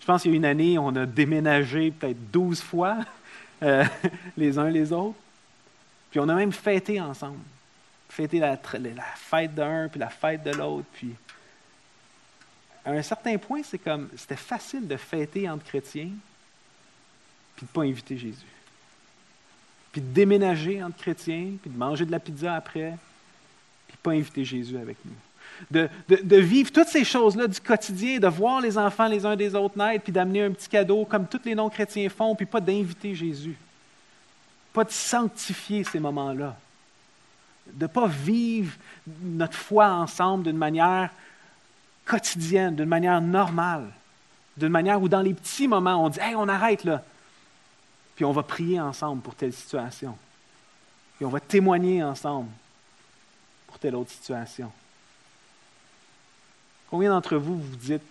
[0.00, 2.98] Je pense qu'il y a une année, on a déménagé peut-être 12 fois
[3.62, 3.84] euh,
[4.36, 5.18] les uns les autres.
[6.10, 7.38] Puis on a même fêté ensemble.
[8.08, 10.86] Fêté la, la fête d'un, puis la fête de l'autre.
[10.94, 11.14] Puis
[12.84, 16.10] à un certain point, c'est comme c'était facile de fêter entre chrétiens
[17.60, 18.46] puis de ne pas inviter Jésus.
[19.92, 22.96] Puis de déménager entre chrétiens, puis de manger de la pizza après,
[23.86, 25.12] puis de ne pas inviter Jésus avec nous.
[25.70, 29.54] De, de, vivre toutes ces choses-là du quotidien, de voir les enfants les uns des
[29.54, 33.14] autres naître, puis d'amener un petit cadeau comme tous les non-chrétiens font, puis pas d'inviter
[33.14, 33.58] Jésus.
[34.72, 36.56] Pas de sanctifier ces moments-là.
[37.74, 38.72] De ne pas vivre
[39.22, 41.10] notre foi ensemble d'une manière
[42.06, 43.84] quotidienne, d'une manière normale,
[44.56, 47.02] d'une manière où dans les petits moments, on dit Hey, on arrête là
[48.20, 50.14] puis on va prier ensemble pour telle situation.
[51.16, 52.50] Puis on va témoigner ensemble
[53.66, 54.70] pour telle autre situation.
[56.90, 58.02] Combien d'entre vous vous dites,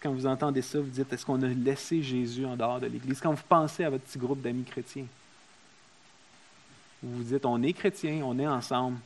[0.00, 3.20] quand vous entendez ça, vous dites, est-ce qu'on a laissé Jésus en dehors de l'Église?
[3.20, 5.06] Quand vous pensez à votre petit groupe d'amis chrétiens,
[7.02, 8.98] vous vous dites, on est chrétiens, on est ensemble,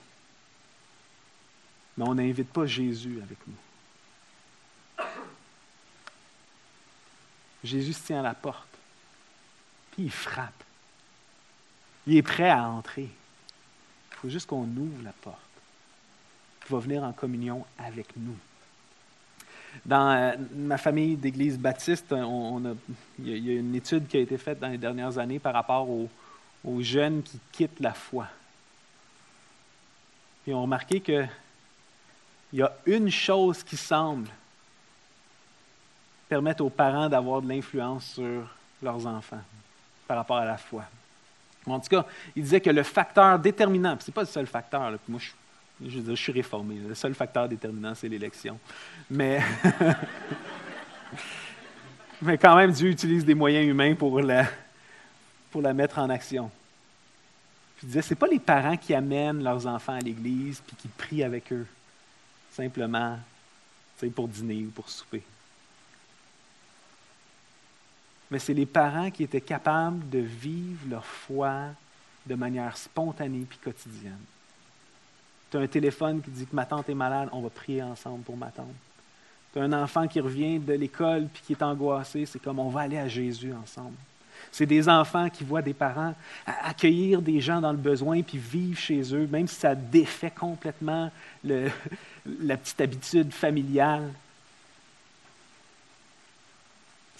[1.96, 5.06] mais on n'invite pas Jésus avec nous.
[7.64, 8.71] Jésus se tient à la porte.
[9.92, 10.52] Puis il frappe.
[12.06, 13.08] Il est prêt à entrer.
[14.10, 15.38] Il faut juste qu'on ouvre la porte.
[16.66, 18.36] Il va venir en communion avec nous.
[19.86, 22.14] Dans euh, ma famille d'église baptiste,
[23.18, 25.88] il y a une étude qui a été faite dans les dernières années par rapport
[25.88, 26.08] aux,
[26.80, 28.28] jeunes qui quittent la foi.
[30.44, 31.28] Puis on remarqué qu'il
[32.52, 34.28] y a une chose qui semble
[36.28, 38.46] permettre aux parents d'avoir de l'influence sur
[38.82, 39.42] leurs enfants
[40.12, 40.84] par rapport à la foi.
[41.64, 42.04] En tout cas,
[42.36, 45.18] il disait que le facteur déterminant, ce n'est pas le seul facteur, moi
[45.82, 46.74] je, suis réformé.
[46.86, 48.58] Le seul facteur déterminant, c'est l'élection.
[49.10, 49.40] Mais,
[52.20, 54.44] mais quand même, Dieu utilise des moyens humains pour la,
[55.50, 56.50] pour la mettre en action.
[57.82, 60.88] Il disait, ce n'est pas les parents qui amènent leurs enfants à l'église puis qui
[60.88, 61.66] prient avec eux,
[62.50, 63.18] simplement
[64.14, 65.22] pour dîner ou pour souper.
[68.32, 71.66] Mais c'est les parents qui étaient capables de vivre leur foi
[72.24, 74.16] de manière spontanée puis quotidienne.
[75.50, 78.22] Tu as un téléphone qui dit que ma tante est malade, on va prier ensemble
[78.22, 78.72] pour ma tante.
[79.52, 82.70] Tu as un enfant qui revient de l'école puis qui est angoissé, c'est comme on
[82.70, 83.96] va aller à Jésus ensemble.
[84.50, 86.14] C'est des enfants qui voient des parents
[86.46, 91.10] accueillir des gens dans le besoin puis vivre chez eux, même si ça défait complètement
[91.44, 94.10] la petite habitude familiale.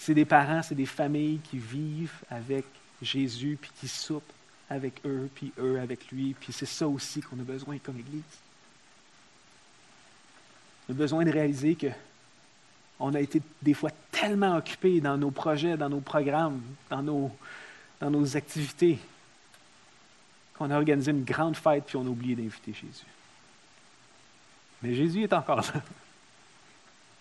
[0.05, 2.65] C'est des parents, c'est des familles qui vivent avec
[3.01, 4.33] Jésus puis qui soupent
[4.69, 6.35] avec eux, puis eux avec lui.
[6.37, 8.21] Puis c'est ça aussi qu'on a besoin comme Église.
[10.89, 11.87] On a besoin de réaliser que
[12.99, 17.31] on a été des fois tellement occupés dans nos projets, dans nos programmes, dans nos,
[18.01, 18.99] dans nos activités,
[20.57, 23.07] qu'on a organisé une grande fête puis on a oublié d'inviter Jésus.
[24.81, 25.81] Mais Jésus est encore là.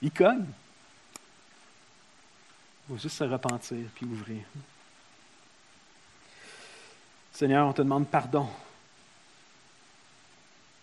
[0.02, 0.46] Il cogne.
[2.92, 4.44] Il faut juste se repentir puis ouvrir.
[7.32, 8.46] Seigneur, on te demande pardon.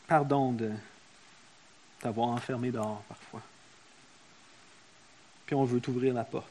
[0.08, 0.72] Pardon de
[2.00, 3.44] t'avoir enfermé dehors parfois.
[5.46, 6.50] Puis on veut t'ouvrir la porte.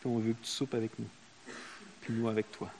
[0.00, 1.08] Puis on veut que tu soupes avec nous.
[2.00, 2.70] Puis nous avec toi.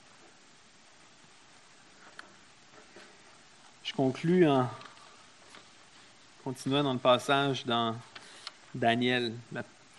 [3.83, 4.67] Je conclus en
[6.43, 7.95] continuant dans le passage dans
[8.73, 9.35] Daniel.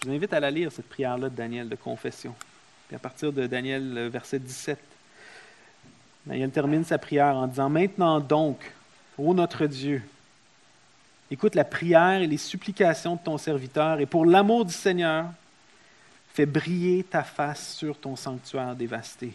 [0.02, 2.34] Je vous invite à la lire, cette prière-là de Daniel, de confession.
[2.86, 4.78] Puis à partir de Daniel, verset 17.
[6.32, 8.72] Il termine sa prière en disant, Maintenant donc,
[9.18, 10.02] ô notre Dieu,
[11.30, 15.26] écoute la prière et les supplications de ton serviteur, et pour l'amour du Seigneur,
[16.32, 19.32] fais briller ta face sur ton sanctuaire dévasté.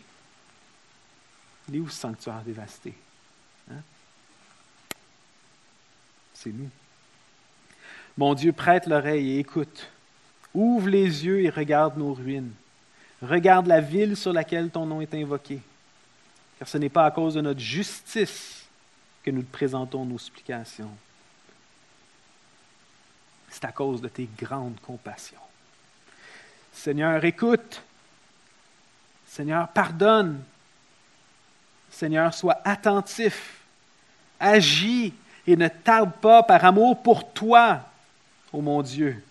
[1.70, 2.94] Il est où ce sanctuaire dévasté?
[3.72, 3.82] Hein?
[6.34, 6.70] C'est nous.
[8.18, 9.90] Mon Dieu, prête l'oreille et écoute.
[10.56, 12.52] Ouvre les yeux et regarde nos ruines.
[13.22, 15.62] Regarde la ville sur laquelle ton nom est invoqué
[16.58, 18.66] car ce n'est pas à cause de notre justice
[19.24, 20.92] que nous te présentons nos supplications.
[23.50, 25.38] C'est à cause de tes grandes compassions.
[26.74, 27.82] Seigneur, écoute.
[29.28, 30.42] Seigneur, pardonne.
[31.90, 33.60] Seigneur, sois attentif.
[34.40, 35.14] Agis
[35.48, 37.82] et ne tarde pas par amour pour toi,
[38.52, 39.24] ô mon Dieu,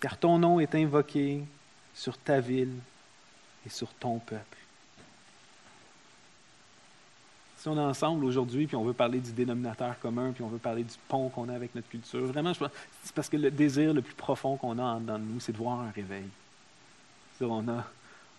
[0.00, 1.42] car ton nom est invoqué
[1.94, 2.74] sur ta ville
[3.66, 4.56] et sur ton peuple.
[7.58, 10.58] Si on est ensemble aujourd'hui, puis on veut parler du dénominateur commun, puis on veut
[10.58, 14.00] parler du pont qu'on a avec notre culture, vraiment, c'est parce que le désir le
[14.00, 16.24] plus profond qu'on a dans nous, c'est de voir un réveil.
[17.42, 17.84] On a,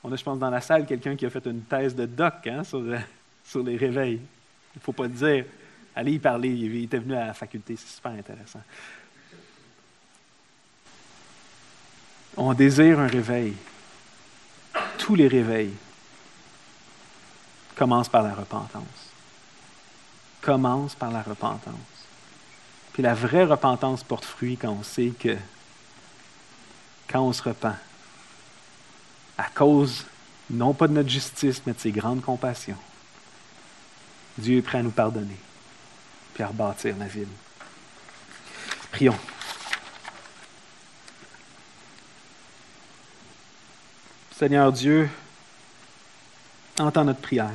[0.04, 2.48] on a, je pense, dans la salle, quelqu'un qui a fait une thèse de doc
[2.48, 2.98] hein, sur, euh,
[3.44, 4.20] sur les réveils.
[4.76, 5.46] Il ne faut pas dire.
[5.96, 8.62] Allez y parler, il était venu à la faculté, c'est super intéressant.
[12.38, 13.56] On désire un réveil.
[14.98, 15.74] Tous les réveils
[17.76, 19.12] commencent par la repentance
[20.42, 21.76] commence par la repentance.
[22.94, 25.38] Puis la vraie repentance porte fruit quand on sait que,
[27.08, 27.76] quand on se repent,
[29.38, 30.06] à cause
[30.50, 32.78] non pas de notre justice, mais de ses grandes compassions,
[34.38, 35.38] Dieu est prêt à nous pardonner,
[36.34, 37.28] puis à rebâtir la ville.
[38.92, 39.18] Prions.
[44.42, 45.08] Seigneur Dieu,
[46.80, 47.52] entends notre prière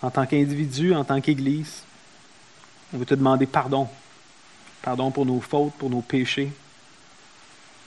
[0.00, 1.82] en tant qu'individu, en tant qu'Église.
[2.92, 3.88] On veut te demander pardon.
[4.80, 6.52] Pardon pour nos fautes, pour nos péchés.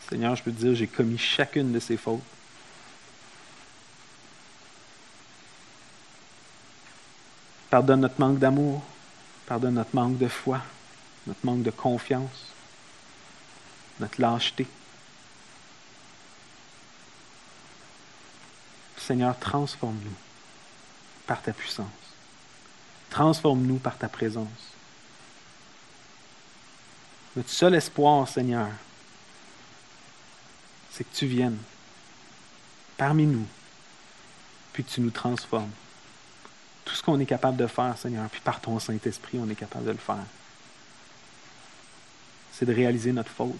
[0.10, 2.20] Seigneur, je peux te dire, j'ai commis chacune de ces fautes.
[7.70, 8.84] Pardonne notre manque d'amour.
[9.46, 10.60] Pardonne notre manque de foi,
[11.28, 12.52] notre manque de confiance,
[14.02, 14.68] notre lâcheté.
[19.12, 20.16] Seigneur, transforme-nous
[21.28, 21.86] par ta puissance.
[23.10, 24.48] Transforme-nous par ta présence.
[27.36, 28.70] Notre seul espoir, Seigneur,
[30.92, 31.58] c'est que tu viennes
[32.96, 33.46] parmi nous,
[34.72, 35.72] puis tu nous transformes.
[36.86, 39.84] Tout ce qu'on est capable de faire, Seigneur, puis par ton Saint-Esprit, on est capable
[39.84, 40.24] de le faire.
[42.54, 43.60] C'est de réaliser notre faute,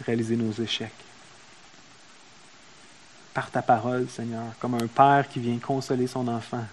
[0.00, 1.07] de réaliser nos échecs.
[3.38, 6.64] Par ta parole, Seigneur, comme un père qui vient consoler son enfant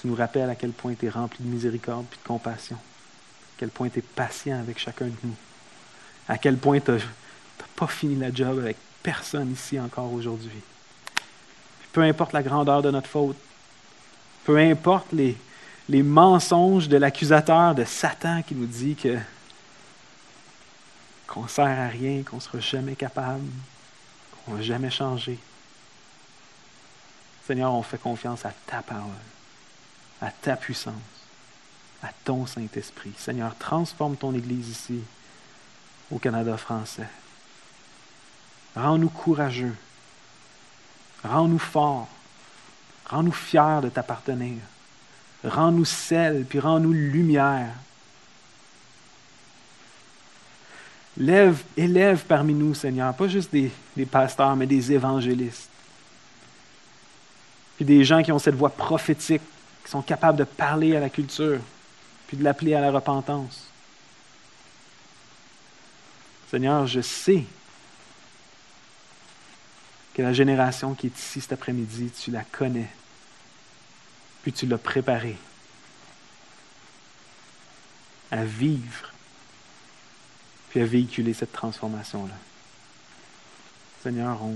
[0.00, 3.58] Tu nous rappelles à quel point tu es rempli de miséricorde et de compassion, à
[3.58, 5.34] quel point tu es patient avec chacun de nous,
[6.30, 6.98] à quel point tu n'as
[7.76, 10.62] pas fini la job avec personne ici encore aujourd'hui.
[11.92, 13.36] Peu importe la grandeur de notre faute,
[14.46, 15.36] peu importe les,
[16.02, 19.18] mensonges de l'accusateur, de Satan qui nous dit que
[21.26, 23.44] qu'on ne sert à rien, qu'on ne sera jamais capable,
[24.48, 25.38] qu'on ne va jamais changer.
[27.46, 29.10] Seigneur, on fait confiance à ta parole,
[30.20, 30.94] à ta puissance,
[32.02, 33.12] à ton Saint-Esprit.
[33.16, 35.00] Seigneur, transforme ton Église ici,
[36.10, 37.08] au Canada français.
[38.74, 39.74] Rends-nous courageux.
[41.24, 42.08] Rends-nous forts.
[43.06, 44.58] Rends-nous fiers de t'appartenir.
[45.44, 47.72] Rends-nous sel, puis rends-nous lumière.
[51.18, 53.72] Lève, élève parmi nous, Seigneur, pas juste des,
[54.06, 55.68] pasteurs, mais des évangélistes.
[57.76, 59.42] Puis des gens qui ont cette voix prophétique,
[59.84, 61.60] qui sont capables de parler à la culture,
[62.28, 63.68] puis de l'appeler à la repentance.
[66.50, 67.44] Seigneur, je sais
[70.14, 72.88] que la génération qui est ici cet après-midi, tu la connais,
[74.42, 75.36] puis tu l'as préparée
[78.30, 79.12] à vivre,
[80.70, 82.34] puis à véhiculer cette transformation-là.
[84.02, 84.54] Seigneur, on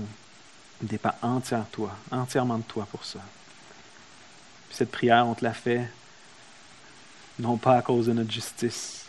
[0.81, 3.19] dépend entièrement de toi, entièrement de toi pour ça.
[4.67, 5.89] Puis cette prière, on te l'a fait,
[7.39, 9.05] non pas à cause de notre justice,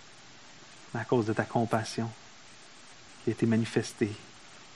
[0.92, 2.10] mais à cause de ta compassion
[3.22, 4.12] qui a été manifestée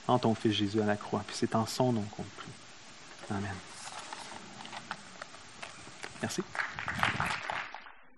[0.07, 1.23] en ton Fils Jésus à la croix.
[1.25, 2.49] Puis c'est en son nom qu'on prie.
[3.29, 3.55] Amen.
[6.21, 6.41] Merci.